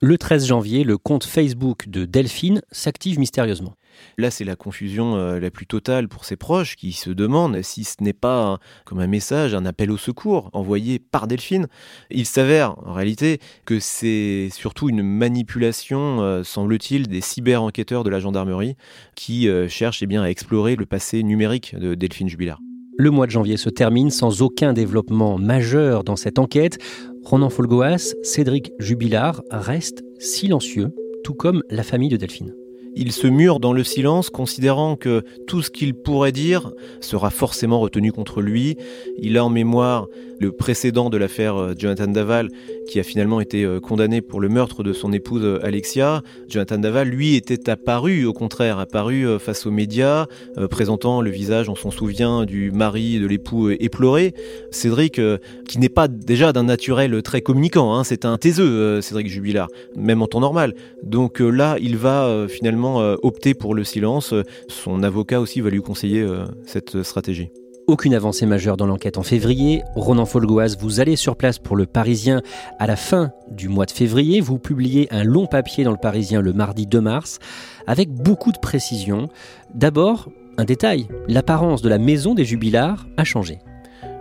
Le 0.00 0.18
13 0.18 0.46
janvier, 0.46 0.82
le 0.82 0.98
compte 0.98 1.22
Facebook 1.22 1.88
de 1.88 2.04
Delphine 2.04 2.60
s'active 2.72 3.20
mystérieusement. 3.20 3.74
Là, 4.18 4.30
c'est 4.30 4.44
la 4.44 4.56
confusion 4.56 5.16
euh, 5.16 5.40
la 5.40 5.50
plus 5.50 5.66
totale 5.66 6.08
pour 6.08 6.24
ses 6.24 6.36
proches 6.36 6.76
qui 6.76 6.92
se 6.92 7.10
demandent 7.10 7.62
si 7.62 7.84
ce 7.84 7.96
n'est 8.00 8.12
pas 8.12 8.58
comme 8.84 9.00
un 9.00 9.06
message, 9.06 9.54
un 9.54 9.66
appel 9.66 9.90
au 9.90 9.96
secours 9.96 10.50
envoyé 10.52 10.98
par 10.98 11.26
Delphine. 11.26 11.66
Il 12.10 12.26
s'avère 12.26 12.76
en 12.86 12.92
réalité 12.92 13.40
que 13.64 13.78
c'est 13.80 14.48
surtout 14.52 14.88
une 14.88 15.02
manipulation, 15.02 16.20
euh, 16.20 16.42
semble-t-il, 16.42 17.08
des 17.08 17.20
cyber-enquêteurs 17.20 18.04
de 18.04 18.10
la 18.10 18.20
gendarmerie 18.20 18.76
qui 19.14 19.48
euh, 19.48 19.68
cherchent 19.68 20.02
eh 20.02 20.06
bien, 20.06 20.22
à 20.22 20.28
explorer 20.28 20.76
le 20.76 20.86
passé 20.86 21.22
numérique 21.22 21.76
de 21.76 21.94
Delphine 21.94 22.28
Jubilard. 22.28 22.60
Le 22.98 23.10
mois 23.10 23.26
de 23.26 23.30
janvier 23.30 23.56
se 23.56 23.70
termine 23.70 24.10
sans 24.10 24.42
aucun 24.42 24.74
développement 24.74 25.38
majeur 25.38 26.04
dans 26.04 26.16
cette 26.16 26.38
enquête. 26.38 26.78
Ronan 27.24 27.48
Folgoas, 27.48 28.14
Cédric 28.22 28.72
Jubilard 28.78 29.42
reste 29.50 30.04
silencieux, 30.18 30.94
tout 31.24 31.34
comme 31.34 31.62
la 31.70 31.84
famille 31.84 32.10
de 32.10 32.16
Delphine. 32.16 32.54
Il 32.94 33.12
se 33.12 33.26
mure 33.26 33.58
dans 33.58 33.72
le 33.72 33.84
silence, 33.84 34.30
considérant 34.30 34.96
que 34.96 35.22
tout 35.46 35.62
ce 35.62 35.70
qu'il 35.70 35.94
pourrait 35.94 36.32
dire 36.32 36.72
sera 37.00 37.30
forcément 37.30 37.80
retenu 37.80 38.12
contre 38.12 38.42
lui. 38.42 38.76
Il 39.18 39.38
a 39.38 39.44
en 39.44 39.50
mémoire 39.50 40.08
le 40.42 40.50
précédent 40.50 41.08
de 41.08 41.16
l'affaire 41.16 41.56
euh, 41.56 41.74
Jonathan 41.78 42.08
Daval, 42.08 42.48
qui 42.88 42.98
a 42.98 43.04
finalement 43.04 43.40
été 43.40 43.64
euh, 43.64 43.78
condamné 43.80 44.20
pour 44.20 44.40
le 44.40 44.48
meurtre 44.48 44.82
de 44.82 44.92
son 44.92 45.12
épouse 45.12 45.44
euh, 45.44 45.64
Alexia. 45.64 46.22
Jonathan 46.48 46.78
Daval, 46.78 47.08
lui, 47.08 47.36
était 47.36 47.70
apparu, 47.70 48.26
au 48.26 48.32
contraire, 48.32 48.80
apparu 48.80 49.38
face 49.38 49.66
aux 49.66 49.70
médias, 49.70 50.26
présentant 50.68 51.20
le 51.20 51.30
visage, 51.30 51.68
on 51.68 51.76
s'en 51.76 51.90
souvient, 51.90 52.44
du 52.44 52.72
mari, 52.72 53.20
de 53.20 53.26
l'époux 53.26 53.70
éploré. 53.70 54.34
Cédric, 54.70 55.20
qui 55.68 55.78
n'est 55.78 55.88
pas 55.88 56.08
déjà 56.08 56.52
d'un 56.52 56.64
naturel 56.64 57.22
très 57.22 57.40
communicant, 57.40 57.94
hein, 57.94 58.02
c'est 58.04 58.24
un 58.24 58.36
taiseux, 58.36 59.00
Cédric 59.00 59.28
Jubilard, 59.28 59.68
même 59.96 60.22
en 60.22 60.26
temps 60.26 60.40
normal. 60.40 60.74
Donc 61.04 61.38
là, 61.38 61.76
il 61.80 61.96
va 61.96 62.46
finalement 62.48 62.98
opter 63.22 63.54
pour 63.54 63.74
le 63.74 63.84
silence. 63.84 64.34
Son 64.68 65.02
avocat 65.02 65.40
aussi 65.40 65.60
va 65.60 65.70
lui 65.70 65.80
conseiller 65.80 66.26
cette 66.66 67.02
stratégie. 67.02 67.50
Aucune 67.92 68.14
avancée 68.14 68.46
majeure 68.46 68.78
dans 68.78 68.86
l'enquête 68.86 69.18
en 69.18 69.22
février. 69.22 69.82
Ronan 69.96 70.24
Folgoaz, 70.24 70.78
vous 70.80 71.00
allez 71.00 71.14
sur 71.14 71.36
place 71.36 71.58
pour 71.58 71.76
le 71.76 71.84
Parisien 71.84 72.40
à 72.78 72.86
la 72.86 72.96
fin 72.96 73.32
du 73.50 73.68
mois 73.68 73.84
de 73.84 73.90
février. 73.90 74.40
Vous 74.40 74.58
publiez 74.58 75.08
un 75.10 75.24
long 75.24 75.46
papier 75.46 75.84
dans 75.84 75.90
le 75.90 75.98
Parisien 75.98 76.40
le 76.40 76.54
mardi 76.54 76.86
2 76.86 77.02
mars 77.02 77.38
avec 77.86 78.08
beaucoup 78.08 78.50
de 78.50 78.56
précisions. 78.56 79.28
D'abord, 79.74 80.30
un 80.56 80.64
détail, 80.64 81.06
l'apparence 81.28 81.82
de 81.82 81.90
la 81.90 81.98
maison 81.98 82.34
des 82.34 82.46
jubilars 82.46 83.06
a 83.18 83.24
changé. 83.24 83.58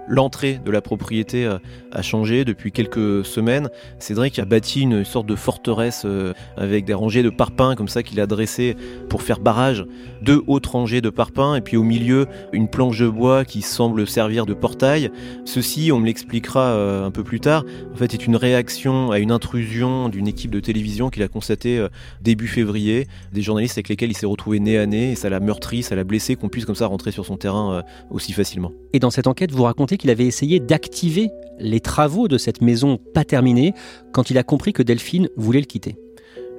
L'entrée 0.07 0.59
de 0.63 0.71
la 0.71 0.81
propriété 0.81 1.45
euh, 1.45 1.57
a 1.91 2.01
changé 2.01 2.43
depuis 2.43 2.71
quelques 2.71 3.23
semaines. 3.25 3.69
Cédric 3.99 4.39
a 4.39 4.45
bâti 4.45 4.81
une 4.81 5.05
sorte 5.05 5.27
de 5.27 5.35
forteresse 5.35 6.03
euh, 6.05 6.33
avec 6.57 6.85
des 6.85 6.93
rangées 6.93 7.23
de 7.23 7.29
parpaings 7.29 7.75
comme 7.75 7.87
ça 7.87 8.01
qu'il 8.03 8.19
a 8.19 8.27
dressé 8.27 8.75
pour 9.09 9.21
faire 9.21 9.39
barrage. 9.39 9.85
Deux 10.21 10.41
hautes 10.47 10.65
rangées 10.65 11.01
de 11.01 11.09
parpaings 11.09 11.55
et 11.55 11.61
puis 11.61 11.77
au 11.77 11.83
milieu 11.83 12.27
une 12.51 12.67
planche 12.67 12.99
de 12.99 13.07
bois 13.07 13.45
qui 13.45 13.61
semble 13.61 14.07
servir 14.07 14.45
de 14.45 14.53
portail. 14.53 15.11
Ceci, 15.45 15.91
on 15.91 15.99
me 15.99 16.05
l'expliquera 16.05 16.71
euh, 16.71 17.05
un 17.05 17.11
peu 17.11 17.23
plus 17.23 17.39
tard, 17.39 17.63
en 17.93 17.95
fait 17.95 18.13
est 18.13 18.25
une 18.25 18.35
réaction 18.35 19.11
à 19.11 19.19
une 19.19 19.31
intrusion 19.31 20.09
d'une 20.09 20.27
équipe 20.27 20.51
de 20.51 20.59
télévision 20.59 21.09
qu'il 21.09 21.23
a 21.23 21.27
constaté 21.27 21.85
début 22.21 22.47
février. 22.47 23.07
Des 23.31 23.41
journalistes 23.41 23.77
avec 23.77 23.89
lesquels 23.89 24.11
il 24.11 24.17
s'est 24.17 24.25
retrouvé 24.25 24.59
nez 24.59 24.77
à 24.77 24.85
nez 24.85 25.11
et 25.11 25.15
ça 25.15 25.29
l'a 25.29 25.39
meurtri, 25.39 25.83
ça 25.83 25.95
l'a 25.95 26.03
blessé 26.03 26.35
qu'on 26.35 26.49
puisse 26.49 26.65
comme 26.65 26.75
ça 26.75 26.87
rentrer 26.87 27.11
sur 27.11 27.25
son 27.25 27.37
terrain 27.37 27.83
aussi 28.09 28.33
facilement. 28.33 28.71
Et 28.93 28.99
dans 28.99 29.11
cette 29.11 29.27
enquête, 29.27 29.51
vous 29.51 29.63
racontez 29.63 29.90
qu'il 29.97 30.09
avait 30.09 30.25
essayé 30.25 30.59
d'activer 30.59 31.29
les 31.59 31.79
travaux 31.79 32.27
de 32.27 32.37
cette 32.37 32.61
maison 32.61 32.99
pas 33.13 33.23
terminée 33.23 33.73
quand 34.13 34.29
il 34.29 34.37
a 34.37 34.43
compris 34.43 34.73
que 34.73 34.83
Delphine 34.83 35.29
voulait 35.37 35.59
le 35.59 35.65
quitter. 35.65 35.95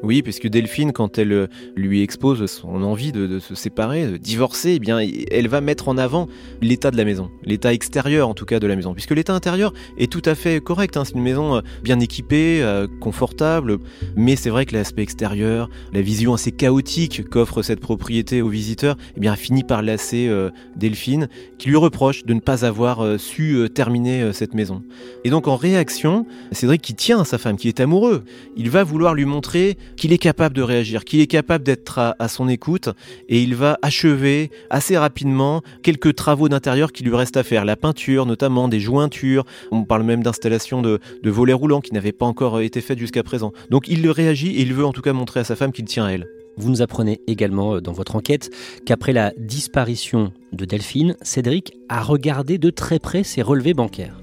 Oui, 0.03 0.23
puisque 0.23 0.49
Delphine, 0.49 0.93
quand 0.93 1.17
elle 1.19 1.33
euh, 1.33 1.47
lui 1.77 2.03
expose 2.03 2.45
son 2.47 2.83
envie 2.83 3.13
de, 3.13 3.39
se 3.39 3.55
séparer, 3.55 4.07
de 4.07 4.17
divorcer, 4.17 4.73
eh 4.77 4.79
bien, 4.81 4.99
elle 5.31 5.47
va 5.47 5.61
mettre 5.61 5.89
en 5.89 5.97
avant 5.97 6.29
l'état 6.61 6.91
de 6.91 6.97
la 6.97 7.05
maison, 7.05 7.31
l'état 7.45 7.73
extérieur 7.73 8.29
en 8.29 8.35
tout 8.35 8.45
cas 8.45 8.59
de 8.59 8.67
la 8.67 8.75
maison, 8.75 8.95
puisque 8.95 9.13
l'état 9.13 9.33
intérieur 9.33 9.73
est 9.99 10.11
tout 10.11 10.23
à 10.25 10.35
fait 10.35 10.61
correct. 10.61 10.97
Hein. 10.97 11.05
c'est 11.05 11.15
une 11.15 11.23
maison 11.23 11.57
euh, 11.57 11.61
bien 11.85 12.01
équipée, 12.01 12.63
euh, 12.63 12.89
confortable, 13.01 13.79
mais 14.17 14.35
c'est 14.35 14.51
vrai 14.51 14.67
que 14.67 14.75
l'aspect 14.75 15.03
extérieur, 15.03 15.71
la 15.93 16.03
vision 16.03 16.35
assez 16.35 16.51
chaotique 16.51 17.29
qu'offre 17.29 17.63
cette 17.63 17.81
propriété 17.81 18.43
aux 18.43 18.49
visiteurs, 18.49 18.97
eh 19.17 19.21
bien, 19.21 19.33
a 19.33 19.37
fini 19.37 19.63
par 19.63 19.83
lasser 19.83 20.31
Delphine, 20.77 21.29
qui 21.59 21.69
lui 21.69 21.77
reproche 21.77 22.25
de 22.25 22.35
ne 22.35 22.41
pas 22.41 22.65
avoir 22.65 23.19
su 23.19 23.69
terminer 23.75 24.33
cette 24.33 24.55
maison. 24.55 24.83
Et 25.25 25.31
donc, 25.31 25.49
en 25.49 25.57
réaction, 25.57 26.27
Cédric, 26.51 26.83
qui 26.83 26.95
tient 26.95 27.21
à 27.21 27.25
sa 27.25 27.39
femme, 27.39 27.57
qui 27.57 27.69
est 27.69 27.81
amoureux, 27.81 28.25
il 28.57 28.71
va 28.71 28.85
vouloir 28.85 29.15
lui 29.15 29.25
montrer 29.25 29.77
qu'il 29.97 30.13
est 30.13 30.19
capable 30.19 30.55
de 30.55 30.63
réagir, 30.63 31.05
qu'il 31.05 31.21
est 31.21 31.27
capable 31.27 31.65
d'être 31.65 31.99
à, 31.99 32.29
son 32.29 32.49
écoute 32.49 32.89
et 33.29 33.43
il 33.43 33.55
va 33.55 33.79
achever 33.83 34.51
assez 34.71 34.97
rapidement 34.97 35.63
quelques 35.83 36.15
travaux 36.15 36.49
d'intérieur 36.49 36.93
qui 36.93 37.05
lui 37.05 37.15
restent 37.15 37.37
à 37.37 37.43
faire. 37.43 37.65
La 37.65 37.77
peinture 37.77 38.27
notamment, 38.27 38.69
des 38.69 38.81
jointures, 38.81 39.45
on 39.71 39.85
parle 39.85 40.03
même 40.03 40.23
d'installation 40.23 40.83
de, 40.83 41.01
volets 41.25 41.53
roulants 41.53 41.81
qui 41.81 41.93
n'avaient 41.95 42.13
pas 42.13 42.27
encore 42.27 42.61
été 42.61 42.81
faites 42.81 42.99
jusqu'à 42.99 43.23
présent. 43.23 43.53
Donc 43.71 43.89
il 43.89 44.09
réagit 44.11 44.57
et 44.57 44.63
il 44.63 44.75
veut 44.75 44.85
en 44.85 44.93
tout 44.93 45.03
cas 45.03 45.13
montrer 45.13 45.41
à 45.41 45.45
sa 45.45 45.57
femme 45.57 45.73
qu'il 45.73 45.85
tient 45.85 46.07
à 46.07 46.11
elle. 46.11 46.27
Vous 46.57 46.71
nous 46.71 46.83
apprenez 46.83 47.21
également 47.27 47.77
euh, 47.77 47.81
dans 47.81 47.93
votre 47.93 48.17
enquête 48.17 48.51
qu'après 48.85 49.13
la 49.13 49.33
disparition 49.39 50.33
de 50.53 50.65
Delphine, 50.65 51.17
Cédric 51.23 51.73
a 51.89 52.03
regardé 52.03 52.59
de 52.59 52.71
très 52.71 52.99
près 52.99 53.23
ses 53.23 53.41
relevés 53.43 53.75
bancaires 53.75 54.19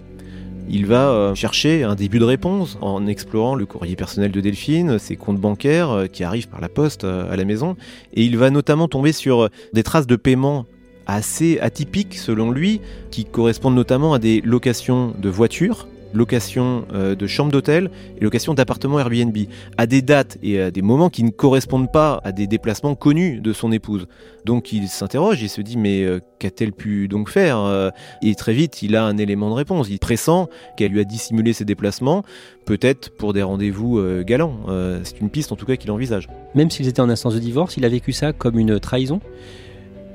il 0.70 0.86
va 0.86 1.10
euh, 1.10 1.36
chercher 1.36 1.84
un 1.84 1.96
début 1.96 2.20
de 2.20 2.26
réponse 2.26 2.78
en 2.82 3.08
explorant 3.08 3.56
le 3.56 3.66
courrier 3.66 3.96
personnel 3.96 4.32
de 4.32 4.40
Delphine, 4.40 5.00
ses 5.00 5.16
comptes 5.16 5.40
bancaires 5.40 5.90
euh, 5.90 6.06
qui 6.06 6.24
arrivent 6.24 6.48
par 6.48 6.62
la 6.62 6.70
poste 6.70 7.04
euh, 7.04 7.32
à 7.32 7.36
la 7.36 7.44
maison, 7.44 7.76
et 8.14 8.24
il 8.24 8.38
va 8.38 8.52
notamment 8.52 8.88
tomber 8.88 9.12
sur 9.12 9.50
des 9.74 9.84
traces 9.84 10.08
de 10.08 10.16
paiement 10.16 10.66
assez 11.08 11.60
atypiques 11.60 12.16
selon 12.16 12.52
lui, 12.52 12.82
qui 13.10 13.26
correspondent 13.26 13.76
notamment 13.76 14.14
à 14.14 14.20
des 14.20 14.42
locations 14.46 15.14
de 15.18 15.30
voitures 15.30 15.88
location 16.14 16.86
euh, 16.94 17.16
de 17.16 17.28
chambres 17.28 17.52
d'hôtel 17.52 17.90
et 18.20 18.24
location 18.24 18.54
d'appartements 18.54 19.00
Airbnb, 19.00 19.38
à 19.78 19.86
des 19.86 20.02
dates 20.02 20.38
et 20.44 20.62
à 20.62 20.72
des 20.72 20.82
moments 20.82 21.10
qui 21.10 21.24
ne 21.24 21.30
correspondent 21.30 21.92
pas 21.92 22.20
à 22.24 22.32
des 22.32 22.48
déplacements 22.48 22.96
connus 22.96 23.42
de 23.42 23.54
son 23.54 23.72
épouse. 23.72 24.08
Donc 24.46 24.72
il 24.72 24.88
s'interroge, 24.88 25.42
il 25.42 25.50
se 25.50 25.62
dit 25.62 25.78
mais 25.78 26.04
euh, 26.04 26.20
qu'a-t-elle 26.40 26.74
pu 26.74 27.08
donc 27.08 27.30
faire 27.30 27.60
euh, 27.60 27.90
Et 28.22 28.36
très 28.36 28.54
vite, 28.54 28.82
il 28.82 28.96
a 28.96 29.04
un 29.04 29.18
élément 29.18 29.50
de 29.50 29.56
réponse. 29.56 29.88
Il 29.90 30.00
pressent 30.00 30.48
qu'elle 30.78 30.92
lui 30.92 31.00
a 31.00 31.04
dissimulé 31.04 31.54
ses 31.54 31.66
déplacements, 31.66 32.24
peut-être 32.66 33.16
pour 33.16 33.34
des 33.34 33.44
rendez-vous 33.44 34.02
galants. 34.24 34.58
C'est 35.04 35.20
une 35.20 35.30
piste 35.30 35.52
en 35.52 35.56
tout 35.56 35.66
cas 35.66 35.76
qu'il 35.76 35.92
envisage. 35.92 36.28
Même 36.56 36.70
s'ils 36.70 36.88
étaient 36.88 37.02
en 37.02 37.10
instance 37.10 37.36
de 37.36 37.40
divorce, 37.40 37.78
il 37.78 37.86
a 37.86 37.90
vécu 37.90 38.12
ça 38.12 38.34
comme 38.34 38.58
une 38.60 38.80
trahison? 38.80 39.20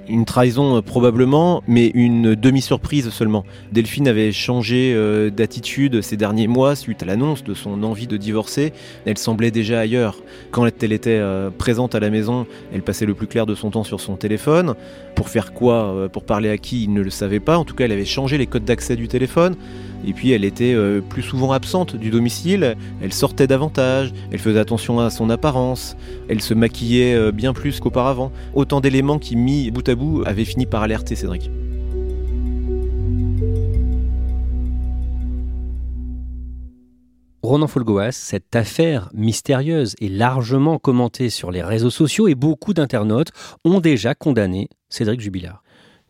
Une 0.08 0.24
trahison 0.24 0.76
euh, 0.76 0.80
probablement, 0.80 1.62
mais 1.66 1.90
une 1.94 2.34
demi-surprise 2.34 3.10
seulement. 3.10 3.44
Delphine 3.72 4.08
avait 4.08 4.32
changé 4.32 4.92
euh, 4.94 5.30
d'attitude 5.30 6.00
ces 6.02 6.16
derniers 6.16 6.46
mois 6.46 6.76
suite 6.76 7.02
à 7.02 7.06
l'annonce 7.06 7.44
de 7.44 7.54
son 7.54 7.82
envie 7.82 8.06
de 8.06 8.16
divorcer. 8.16 8.72
Elle 9.04 9.18
semblait 9.18 9.50
déjà 9.50 9.80
ailleurs. 9.80 10.16
Quand 10.50 10.66
elle 10.82 10.92
était 10.92 11.10
euh, 11.10 11.50
présente 11.50 11.94
à 11.94 12.00
la 12.00 12.10
maison, 12.10 12.46
elle 12.72 12.82
passait 12.82 13.06
le 13.06 13.14
plus 13.14 13.26
clair 13.26 13.46
de 13.46 13.54
son 13.54 13.70
temps 13.70 13.84
sur 13.84 14.00
son 14.00 14.16
téléphone. 14.16 14.74
Pour 15.14 15.28
faire 15.28 15.52
quoi 15.52 16.08
Pour 16.12 16.24
parler 16.24 16.48
à 16.48 16.58
qui 16.58 16.84
Il 16.84 16.92
ne 16.92 17.00
le 17.00 17.10
savait 17.10 17.38
pas. 17.38 17.56
En 17.56 17.64
tout 17.64 17.74
cas, 17.74 17.84
elle 17.84 17.92
avait 17.92 18.04
changé 18.04 18.36
les 18.36 18.46
codes 18.46 18.64
d'accès 18.64 18.96
du 18.96 19.06
téléphone. 19.06 19.54
Et 20.06 20.12
puis 20.12 20.32
elle 20.32 20.44
était 20.44 20.76
plus 21.08 21.22
souvent 21.22 21.52
absente 21.52 21.96
du 21.96 22.10
domicile, 22.10 22.76
elle 23.00 23.12
sortait 23.12 23.46
davantage, 23.46 24.12
elle 24.30 24.38
faisait 24.38 24.58
attention 24.58 25.00
à 25.00 25.08
son 25.08 25.30
apparence, 25.30 25.96
elle 26.28 26.42
se 26.42 26.52
maquillait 26.52 27.32
bien 27.32 27.54
plus 27.54 27.80
qu'auparavant. 27.80 28.30
Autant 28.54 28.82
d'éléments 28.82 29.18
qui, 29.18 29.34
mis 29.34 29.70
bout 29.70 29.88
à 29.88 29.93
bout, 29.96 30.22
avaient 30.26 30.44
fini 30.44 30.66
par 30.66 30.82
alerter 30.82 31.16
Cédric. 31.16 31.50
Ronan 37.42 37.66
Folgoas, 37.66 38.12
cette 38.12 38.56
affaire 38.56 39.10
mystérieuse 39.12 39.96
est 40.00 40.08
largement 40.08 40.78
commentée 40.78 41.28
sur 41.28 41.50
les 41.50 41.62
réseaux 41.62 41.90
sociaux 41.90 42.26
et 42.26 42.34
beaucoup 42.34 42.72
d'internautes 42.72 43.32
ont 43.64 43.80
déjà 43.80 44.14
condamné 44.14 44.68
Cédric 44.88 45.20
Jubilard. 45.20 45.63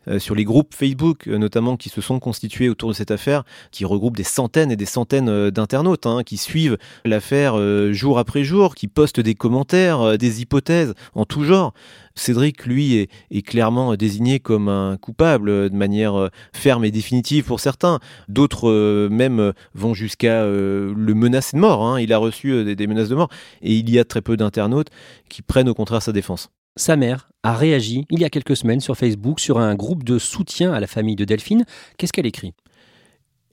Euh, 0.07 0.19
sur 0.19 0.35
les 0.35 0.43
groupes 0.43 0.73
Facebook 0.73 1.27
euh, 1.27 1.37
notamment 1.37 1.77
qui 1.77 1.89
se 1.89 2.01
sont 2.01 2.19
constitués 2.19 2.69
autour 2.69 2.89
de 2.89 2.93
cette 2.93 3.11
affaire, 3.11 3.43
qui 3.71 3.85
regroupent 3.85 4.17
des 4.17 4.23
centaines 4.23 4.71
et 4.71 4.75
des 4.75 4.85
centaines 4.85 5.29
euh, 5.29 5.51
d'internautes 5.51 6.05
hein, 6.05 6.21
qui 6.23 6.37
suivent 6.37 6.77
l'affaire 7.03 7.55
jour 7.93 8.19
après 8.19 8.43
jour, 8.43 8.75
qui 8.75 8.87
postent 8.87 9.19
des 9.19 9.35
commentaires, 9.35 10.17
des 10.17 10.41
hypothèses 10.41 10.93
en 11.13 11.25
tout 11.25 11.43
genre. 11.43 11.73
Cédric, 12.15 12.65
lui, 12.65 12.95
est, 12.95 13.41
clairement 13.41 13.95
désigné 13.95 14.39
comme 14.39 14.69
un 14.69 14.97
coupable 14.97 15.69
de 15.69 15.75
manière 15.75 16.29
ferme 16.53 16.85
et 16.85 16.91
définitive 16.91 17.43
pour 17.45 17.59
certains. 17.59 17.99
D'autres 18.29 19.07
même 19.09 19.53
vont 19.73 19.93
jusqu'à 19.93 20.45
le 20.45 21.13
menacer 21.13 21.57
de 21.57 21.61
mort. 21.61 21.85
Hein. 21.85 21.99
Il 21.99 22.13
a 22.13 22.17
reçu 22.17 22.75
des 22.75 22.87
menaces 22.87 23.09
de 23.09 23.15
mort. 23.15 23.29
Et 23.61 23.75
il 23.75 23.89
y 23.89 23.99
a 23.99 24.05
très 24.05 24.21
peu 24.21 24.37
d'internautes 24.37 24.89
qui 25.29 25.41
prennent 25.41 25.69
au 25.69 25.73
contraire 25.73 26.01
sa 26.01 26.11
défense. 26.11 26.49
Sa 26.77 26.97
mère 26.97 27.29
a 27.41 27.55
réagi 27.55 28.05
il 28.09 28.19
y 28.19 28.25
a 28.25 28.29
quelques 28.29 28.57
semaines 28.57 28.81
sur 28.81 28.97
Facebook 28.97 29.39
sur 29.39 29.59
un 29.59 29.75
groupe 29.75 30.03
de 30.03 30.19
soutien 30.19 30.73
à 30.73 30.81
la 30.81 30.87
famille 30.87 31.15
de 31.15 31.23
Delphine. 31.23 31.63
Qu'est-ce 31.97 32.11
qu'elle 32.11 32.25
écrit? 32.25 32.53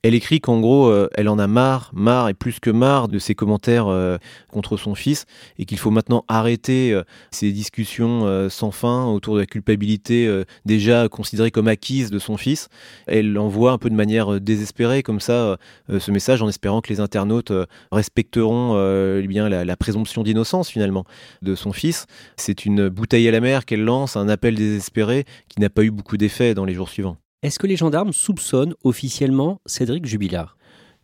Elle 0.02 0.14
écrit 0.14 0.40
qu'en 0.40 0.60
gros, 0.60 0.88
euh, 0.88 1.08
elle 1.14 1.28
en 1.28 1.38
a 1.38 1.46
marre, 1.46 1.90
marre 1.94 2.28
et 2.28 2.34
plus 2.34 2.58
que 2.58 2.70
marre 2.70 3.06
de 3.06 3.20
ses 3.20 3.36
commentaires 3.36 3.86
euh, 3.86 4.18
contre 4.50 4.76
son 4.76 4.96
fils 4.96 5.26
et 5.58 5.64
qu'il 5.64 5.78
faut 5.78 5.92
maintenant 5.92 6.24
arrêter 6.26 6.92
euh, 6.92 7.04
ces 7.30 7.52
discussions 7.52 8.02
sans 8.48 8.70
fin 8.70 9.06
autour 9.06 9.34
de 9.34 9.40
la 9.40 9.46
culpabilité 9.46 10.42
déjà 10.64 11.08
considérée 11.08 11.50
comme 11.50 11.68
acquise 11.68 12.10
de 12.10 12.18
son 12.18 12.36
fils. 12.36 12.68
Elle 13.06 13.36
envoie 13.38 13.72
un 13.72 13.78
peu 13.78 13.90
de 13.90 13.94
manière 13.94 14.40
désespérée 14.40 15.02
comme 15.02 15.20
ça 15.20 15.56
ce 15.88 16.10
message 16.10 16.42
en 16.42 16.48
espérant 16.48 16.80
que 16.80 16.92
les 16.92 17.00
internautes 17.00 17.52
respecteront 17.90 18.76
eh 19.18 19.26
bien 19.26 19.48
la, 19.48 19.64
la 19.64 19.76
présomption 19.76 20.22
d'innocence 20.22 20.68
finalement 20.68 21.04
de 21.42 21.54
son 21.54 21.72
fils. 21.72 22.06
C'est 22.36 22.64
une 22.64 22.88
bouteille 22.88 23.28
à 23.28 23.32
la 23.32 23.40
mer 23.40 23.64
qu'elle 23.64 23.84
lance, 23.84 24.16
un 24.16 24.28
appel 24.28 24.54
désespéré 24.54 25.24
qui 25.48 25.60
n'a 25.60 25.70
pas 25.70 25.82
eu 25.82 25.90
beaucoup 25.90 26.16
d'effet 26.16 26.54
dans 26.54 26.64
les 26.64 26.74
jours 26.74 26.88
suivants. 26.88 27.16
Est-ce 27.42 27.58
que 27.58 27.66
les 27.66 27.76
gendarmes 27.76 28.12
soupçonnent 28.12 28.74
officiellement 28.84 29.60
Cédric 29.66 30.06
Jubilard? 30.06 30.56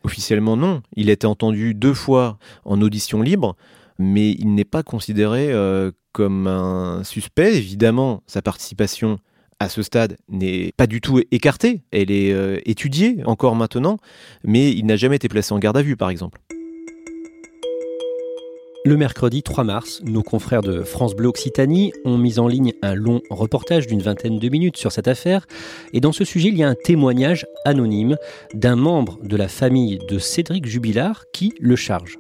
Officiellement 0.05 0.57
non. 0.57 0.83
Il 0.95 1.11
a 1.11 1.13
été 1.13 1.27
entendu 1.27 1.75
deux 1.75 1.95
fois 1.95 2.39
en 2.65 2.81
audition 2.81 3.23
libre, 3.23 3.57
mais 3.99 4.31
il 4.31 4.55
n'est 4.55 4.65
pas 4.65 4.85
considéré 4.85 5.51
euh, 5.51 5.91
comme 6.13 6.47
un 6.47 7.03
suspect. 7.03 7.57
Évidemment, 7.57 8.23
sa 8.29 8.41
participation 8.41 9.19
à 9.59 9.69
ce 9.69 9.83
stade 9.83 10.17
n'est 10.29 10.71
pas 10.77 10.87
du 10.87 11.01
tout 11.01 11.21
écartée, 11.33 11.83
elle 11.91 12.13
est 12.13 12.33
euh, 12.33 12.61
étudiée 12.65 13.19
encore 13.27 13.57
maintenant, 13.57 13.97
mais 14.45 14.71
il 14.71 14.87
n'a 14.87 14.95
jamais 14.95 15.17
été 15.17 15.29
placé 15.29 15.53
en 15.53 15.59
garde 15.59 15.77
à 15.77 15.83
vue 15.83 15.97
par 15.97 16.11
exemple. 16.11 16.41
Le 18.89 18.97
mercredi 18.97 19.43
3 19.43 19.65
mars, 19.65 20.01
nos 20.03 20.23
confrères 20.23 20.63
de 20.63 20.83
France 20.83 21.15
Bleu 21.15 21.29
Occitanie 21.29 21.93
ont 22.07 22.17
mis 22.17 22.39
en 22.39 22.49
ligne 22.49 22.73
un 22.81 22.95
long 22.95 23.21
reportage 23.29 23.87
d'une 23.87 24.01
vingtaine 24.01 24.39
de 24.39 24.49
minutes 24.49 24.79
sur 24.79 24.93
cette 24.93 25.09
affaire. 25.09 25.47
Et 25.93 26.01
dans 26.01 26.13
ce 26.13 26.25
sujet, 26.25 26.49
il 26.49 26.57
y 26.57 26.63
a 26.63 26.71
un 26.71 26.75
témoignage 26.75 27.45
anonyme 27.67 28.17
d'un 28.55 28.77
membre 28.77 29.19
de 29.23 29.37
la 29.37 29.47
famille 29.47 29.99
de 30.09 30.19
Cédric 30.19 30.65
Jubilard 30.65 31.25
qui 31.35 31.53
le 31.61 31.77
charge 31.77 32.19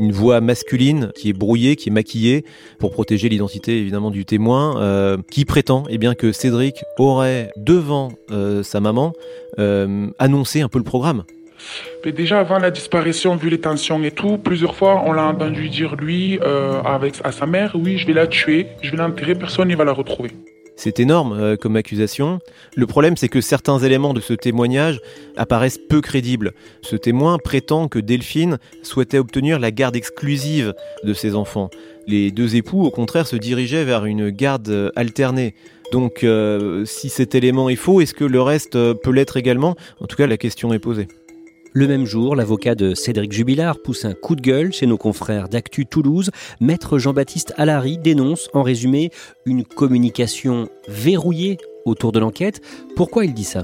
une 0.00 0.10
voix 0.10 0.40
masculine 0.40 1.12
qui 1.14 1.28
est 1.28 1.34
brouillée, 1.34 1.76
qui 1.76 1.90
est 1.90 1.92
maquillée 1.92 2.44
pour 2.78 2.90
protéger 2.90 3.28
l'identité 3.28 3.78
évidemment 3.78 4.10
du 4.10 4.24
témoin, 4.24 4.80
euh, 4.80 5.18
qui 5.30 5.44
prétend 5.44 5.84
eh 5.90 5.98
bien 5.98 6.14
que 6.14 6.32
Cédric 6.32 6.82
aurait 6.98 7.52
devant 7.56 8.10
euh, 8.30 8.62
sa 8.62 8.80
maman 8.80 9.12
euh, 9.58 10.08
annoncé 10.18 10.62
un 10.62 10.68
peu 10.68 10.78
le 10.78 10.84
programme. 10.84 11.24
Mais 12.04 12.12
déjà 12.12 12.40
avant 12.40 12.58
la 12.58 12.70
disparition, 12.70 13.36
vu 13.36 13.50
les 13.50 13.60
tensions 13.60 14.02
et 14.02 14.10
tout, 14.10 14.38
plusieurs 14.38 14.74
fois 14.74 15.02
on 15.04 15.12
l'a 15.12 15.24
entendu 15.24 15.68
dire 15.68 15.96
lui 15.96 16.38
avec 16.84 17.14
à 17.24 17.32
sa 17.32 17.46
mère, 17.46 17.72
oui 17.74 17.98
je 17.98 18.06
vais 18.06 18.14
la 18.14 18.26
tuer, 18.26 18.68
je 18.82 18.90
vais 18.90 18.96
l'enterrer, 18.96 19.34
personne 19.34 19.68
ne 19.68 19.76
va 19.76 19.84
la 19.84 19.92
retrouver. 19.92 20.30
C'est 20.82 20.98
énorme 20.98 21.34
euh, 21.38 21.56
comme 21.56 21.76
accusation. 21.76 22.38
Le 22.74 22.86
problème, 22.86 23.18
c'est 23.18 23.28
que 23.28 23.42
certains 23.42 23.78
éléments 23.80 24.14
de 24.14 24.20
ce 24.22 24.32
témoignage 24.32 24.98
apparaissent 25.36 25.76
peu 25.76 26.00
crédibles. 26.00 26.52
Ce 26.80 26.96
témoin 26.96 27.36
prétend 27.36 27.86
que 27.88 27.98
Delphine 27.98 28.56
souhaitait 28.82 29.18
obtenir 29.18 29.58
la 29.58 29.72
garde 29.72 29.94
exclusive 29.94 30.72
de 31.04 31.12
ses 31.12 31.34
enfants. 31.34 31.68
Les 32.06 32.30
deux 32.30 32.56
époux, 32.56 32.82
au 32.82 32.90
contraire, 32.90 33.26
se 33.26 33.36
dirigeaient 33.36 33.84
vers 33.84 34.06
une 34.06 34.30
garde 34.30 34.70
euh, 34.70 34.90
alternée. 34.96 35.54
Donc, 35.92 36.24
euh, 36.24 36.86
si 36.86 37.10
cet 37.10 37.34
élément 37.34 37.68
est 37.68 37.76
faux, 37.76 38.00
est-ce 38.00 38.14
que 38.14 38.24
le 38.24 38.40
reste 38.40 38.72
peut 38.72 39.12
l'être 39.12 39.36
également? 39.36 39.76
En 40.00 40.06
tout 40.06 40.16
cas, 40.16 40.26
la 40.26 40.38
question 40.38 40.72
est 40.72 40.78
posée. 40.78 41.08
Le 41.72 41.86
même 41.86 42.04
jour, 42.04 42.34
l'avocat 42.34 42.74
de 42.74 42.94
Cédric 42.94 43.30
Jubilard 43.30 43.80
pousse 43.80 44.04
un 44.04 44.12
coup 44.12 44.34
de 44.34 44.40
gueule 44.40 44.72
chez 44.72 44.86
nos 44.86 44.98
confrères 44.98 45.48
d'Actu 45.48 45.86
Toulouse. 45.86 46.30
Maître 46.60 46.98
Jean-Baptiste 46.98 47.54
Allary 47.56 47.96
dénonce 47.96 48.48
en 48.54 48.64
résumé 48.64 49.10
une 49.46 49.64
communication 49.64 50.68
verrouillée 50.88 51.58
autour 51.84 52.10
de 52.10 52.18
l'enquête. 52.18 52.60
Pourquoi 52.96 53.24
il 53.24 53.34
dit 53.34 53.44
ça? 53.44 53.62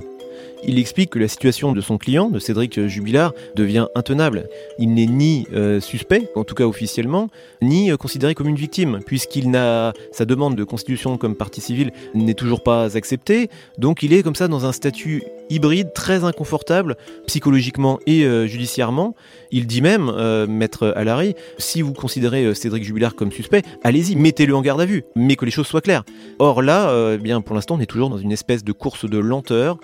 Il 0.65 0.79
explique 0.79 1.11
que 1.11 1.19
la 1.19 1.29
situation 1.29 1.73
de 1.73 1.81
son 1.81 1.99
client, 1.99 2.31
de 2.31 2.39
Cédric 2.39 2.87
Jubilard, 2.87 3.33
devient 3.55 3.87
intenable. 3.95 4.49
Il 4.79 4.95
n'est 4.95 5.07
ni 5.07 5.47
euh, 5.55 5.81
suspect, 5.81 6.31
en 6.35 6.45
tout 6.45 6.55
cas 6.55 6.65
officiellement, 6.65 7.29
ni 7.63 7.91
euh, 7.91 7.97
considéré 7.97 8.35
comme 8.35 8.49
une 8.49 8.57
victime, 8.57 9.01
puisqu'il 9.05 9.51
n'a 9.51 9.93
sa 10.13 10.25
demande 10.25 10.57
de 10.57 10.65
constitution 10.65 11.19
comme 11.19 11.35
partie 11.35 11.61
civile 11.61 11.93
n'est 12.15 12.35
toujours 12.35 12.63
pas 12.63 12.97
acceptée. 12.97 13.49
Donc 13.79 14.03
il 14.03 14.13
est 14.13 14.23
comme 14.23 14.35
ça 14.35 14.49
dans 14.49 14.67
un 14.67 14.73
statut 14.73 15.23
hybride 15.51 15.93
très 15.95 16.25
inconfortable 16.25 16.97
psychologiquement 17.27 18.01
et 18.07 18.25
euh, 18.25 18.47
judiciairement. 18.47 19.15
Il 19.53 19.67
dit 19.67 19.81
même, 19.81 20.13
maître 20.49 20.93
Alary, 20.97 21.35
si 21.57 21.81
vous 21.81 21.93
considérez 21.93 22.53
Cédric 22.55 22.83
Jubilard 22.83 23.15
comme 23.15 23.31
suspect, 23.31 23.63
allez-y, 23.85 24.17
mettez-le 24.17 24.55
en 24.57 24.61
garde 24.61 24.81
à 24.81 24.87
vue, 24.87 25.05
mais 25.15 25.37
que 25.37 25.45
les 25.45 25.53
choses 25.53 25.69
soient 25.69 25.81
claires. 25.81 26.05
Or 26.41 26.63
là, 26.63 27.13
eh 27.15 27.19
bien 27.19 27.41
pour 27.41 27.55
l'instant, 27.55 27.77
on 27.77 27.81
est 27.81 27.87
toujours 27.87 28.11
dans 28.11 28.19
une 28.19 28.33
espèce 28.33 28.65
de 28.65 28.73
course 28.73 29.09
de 29.09 29.19
lenteur. 29.19 29.79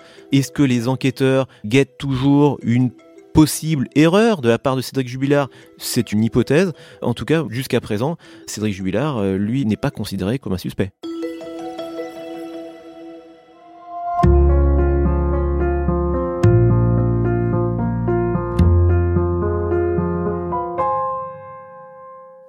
Enquêteurs 0.87 1.47
guettent 1.65 1.97
toujours 1.97 2.59
une 2.63 2.91
possible 3.33 3.87
erreur 3.95 4.41
de 4.41 4.49
la 4.49 4.59
part 4.59 4.75
de 4.75 4.81
Cédric 4.81 5.07
Jubilard, 5.07 5.49
c'est 5.77 6.11
une 6.11 6.23
hypothèse. 6.23 6.71
En 7.01 7.13
tout 7.13 7.25
cas, 7.25 7.43
jusqu'à 7.49 7.81
présent, 7.81 8.17
Cédric 8.45 8.73
Jubilard, 8.73 9.17
euh, 9.17 9.37
lui, 9.37 9.65
n'est 9.65 9.75
pas 9.75 9.91
considéré 9.91 10.39
comme 10.39 10.53
un 10.53 10.57
suspect. 10.57 10.91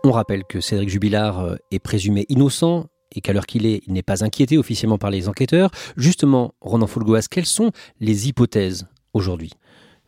On 0.06 0.12
rappelle 0.12 0.44
que 0.44 0.60
Cédric 0.60 0.90
Jubilard 0.90 1.40
euh, 1.40 1.56
est 1.70 1.78
présumé 1.78 2.26
innocent 2.28 2.86
et 3.14 3.20
qu'à 3.20 3.32
l'heure 3.32 3.46
qu'il 3.46 3.66
est, 3.66 3.82
il 3.86 3.92
n'est 3.92 4.02
pas 4.02 4.24
inquiété 4.24 4.58
officiellement 4.58 4.98
par 4.98 5.10
les 5.10 5.28
enquêteurs. 5.28 5.70
Justement, 5.96 6.54
Ronan 6.60 6.86
Fulgoas, 6.86 7.26
quelles 7.30 7.46
sont 7.46 7.70
les 8.00 8.28
hypothèses 8.28 8.86
aujourd'hui? 9.12 9.52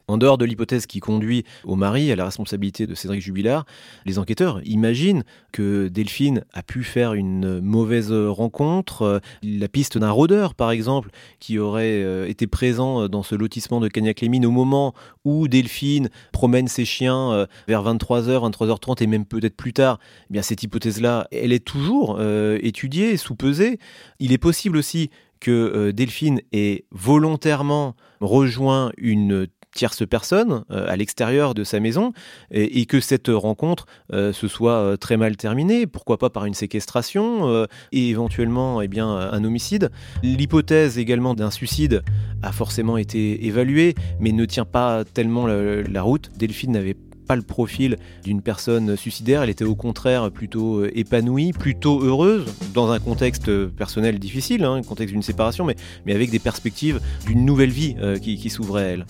En 0.08 0.18
dehors 0.18 0.38
de 0.38 0.44
l'hypothèse 0.44 0.86
qui 0.86 1.00
conduit 1.00 1.44
au 1.64 1.74
mari 1.74 2.12
à 2.12 2.16
la 2.16 2.24
responsabilité 2.24 2.86
de 2.86 2.94
Cédric 2.94 3.20
Jubilard, 3.20 3.66
les 4.04 4.18
enquêteurs 4.18 4.60
imaginent 4.64 5.24
que 5.52 5.88
Delphine 5.88 6.44
a 6.52 6.62
pu 6.62 6.84
faire 6.84 7.14
une 7.14 7.60
mauvaise 7.60 8.12
rencontre. 8.12 9.20
La 9.42 9.68
piste 9.68 9.98
d'un 9.98 10.10
rôdeur, 10.10 10.54
par 10.54 10.70
exemple, 10.70 11.10
qui 11.40 11.58
aurait 11.58 12.02
euh, 12.02 12.28
été 12.28 12.46
présent 12.46 13.08
dans 13.08 13.22
ce 13.22 13.34
lotissement 13.34 13.80
de 13.80 13.88
Cagnac-les-Mines 13.88 14.46
au 14.46 14.50
moment 14.50 14.94
où 15.24 15.48
Delphine 15.48 16.08
promène 16.32 16.68
ses 16.68 16.84
chiens 16.84 17.32
euh, 17.32 17.46
vers 17.66 17.82
23h, 17.82 18.50
23h30 18.50 19.02
et 19.02 19.06
même 19.06 19.26
peut-être 19.26 19.56
plus 19.56 19.72
tard. 19.72 19.98
Eh 20.30 20.32
bien, 20.32 20.42
cette 20.42 20.62
hypothèse-là, 20.62 21.26
elle 21.32 21.52
est 21.52 21.64
toujours 21.64 22.16
euh, 22.18 22.58
étudiée, 22.62 23.16
sous-pesée. 23.16 23.78
Il 24.20 24.32
est 24.32 24.38
possible 24.38 24.76
aussi 24.76 25.10
que 25.40 25.90
Delphine 25.90 26.40
ait 26.52 26.86
volontairement 26.90 27.94
rejoint 28.20 28.90
une 28.96 29.46
tierce 29.76 30.04
personne 30.08 30.64
euh, 30.72 30.86
à 30.88 30.96
l'extérieur 30.96 31.54
de 31.54 31.62
sa 31.62 31.78
maison 31.78 32.12
et, 32.50 32.86
que 32.86 32.98
cette 32.98 33.28
rencontre 33.28 33.86
euh, 34.12 34.32
se 34.32 34.48
soit 34.48 34.72
euh, 34.72 34.96
très 34.96 35.16
mal 35.16 35.36
terminée, 35.36 35.86
pourquoi 35.86 36.18
pas 36.18 36.30
par 36.30 36.46
une 36.46 36.54
séquestration 36.54 37.66
et 37.92 38.08
éventuellement 38.08 38.80
eh 38.80 38.88
bien, 38.88 39.08
un 39.08 39.44
homicide. 39.44 39.90
L'hypothèse 40.22 40.98
également 40.98 41.34
d'un 41.34 41.50
suicide 41.50 42.02
a 42.42 42.52
forcément 42.52 42.96
été 42.96 43.46
évaluée 43.46 43.94
mais 44.18 44.32
ne 44.32 44.44
tient 44.46 44.64
pas 44.64 45.04
tellement 45.04 45.46
la, 45.46 46.02
route. 46.02 46.30
Delphine 46.38 46.72
n'avait 46.72 46.96
pas 47.26 47.36
le 47.36 47.42
profil 47.42 47.96
d'une 48.24 48.40
personne 48.40 48.96
suicidaire, 48.96 49.42
elle 49.42 49.50
était 49.50 49.64
au 49.64 49.74
contraire 49.74 50.30
plutôt 50.30 50.86
épanouie, 50.86 51.52
plutôt 51.52 52.00
heureuse, 52.00 52.46
dans 52.72 52.90
un 52.90 52.98
contexte 52.98 53.66
personnel 53.68 54.18
difficile, 54.18 54.64
un 54.64 54.74
hein, 54.74 54.82
contexte 54.82 55.12
d'une 55.12 55.22
séparation, 55.22 55.64
mais, 55.64 55.76
mais 56.06 56.14
avec 56.14 56.30
des 56.30 56.38
perspectives 56.38 57.00
d'une 57.26 57.44
nouvelle 57.44 57.70
vie 57.70 57.96
qui, 58.22 58.38
qui 58.38 58.48
s'ouvrait 58.48 58.84
à 58.84 58.86
elle. 58.86 59.06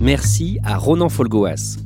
Merci 0.00 0.60
à 0.62 0.76
Ronan 0.76 1.08
Folgoas. 1.08 1.78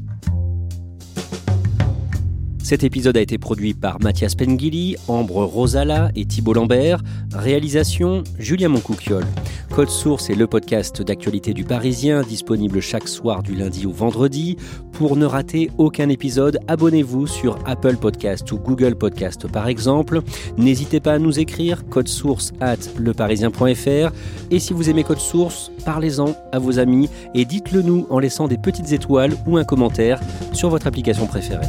Cet 2.73 2.85
épisode 2.85 3.19
a 3.19 3.21
été 3.21 3.37
produit 3.37 3.75
par 3.75 4.01
Mathias 4.01 4.35
Pengili, 4.35 4.97
Ambre 5.07 5.45
Rosala 5.45 6.11
et 6.17 6.25
Thibault 6.25 6.55
Lambert. 6.55 7.03
Réalisation 7.35 8.25
Julien 8.39 8.71
Moncouquiol. 8.71 9.27
Code 9.75 9.91
Source 9.91 10.31
est 10.31 10.35
le 10.35 10.47
podcast 10.47 11.03
d'actualité 11.03 11.53
du 11.53 11.65
Parisien, 11.65 12.23
disponible 12.23 12.81
chaque 12.81 13.09
soir 13.09 13.43
du 13.43 13.55
lundi 13.55 13.85
au 13.85 13.91
vendredi. 13.91 14.57
Pour 14.93 15.17
ne 15.17 15.27
rater 15.27 15.71
aucun 15.77 16.09
épisode, 16.09 16.61
abonnez-vous 16.67 17.27
sur 17.27 17.59
Apple 17.67 17.99
Podcast 17.99 18.51
ou 18.53 18.57
Google 18.57 18.95
Podcast 18.95 19.47
par 19.49 19.69
exemple. 19.69 20.23
N'hésitez 20.57 21.01
pas 21.01 21.13
à 21.13 21.19
nous 21.19 21.39
écrire 21.41 21.87
code 21.91 22.09
source 22.09 22.53
at 22.63 22.79
leparisien.fr. 22.99 24.15
Et 24.51 24.59
si 24.59 24.73
vous 24.73 24.89
aimez 24.89 25.05
Code 25.05 25.19
Source, 25.19 25.71
parlez-en 25.85 26.35
à 26.53 26.59
vos 26.59 26.79
amis 26.79 27.11
et 27.35 27.45
dites-le 27.45 27.83
nous 27.83 28.07
en 28.09 28.19
laissant 28.19 28.49
des 28.49 28.57
petites 28.57 28.93
étoiles 28.93 29.37
ou 29.47 29.59
un 29.59 29.65
commentaire 29.65 30.21
sur 30.55 30.71
votre 30.71 30.87
application 30.87 31.27
préférée. 31.27 31.69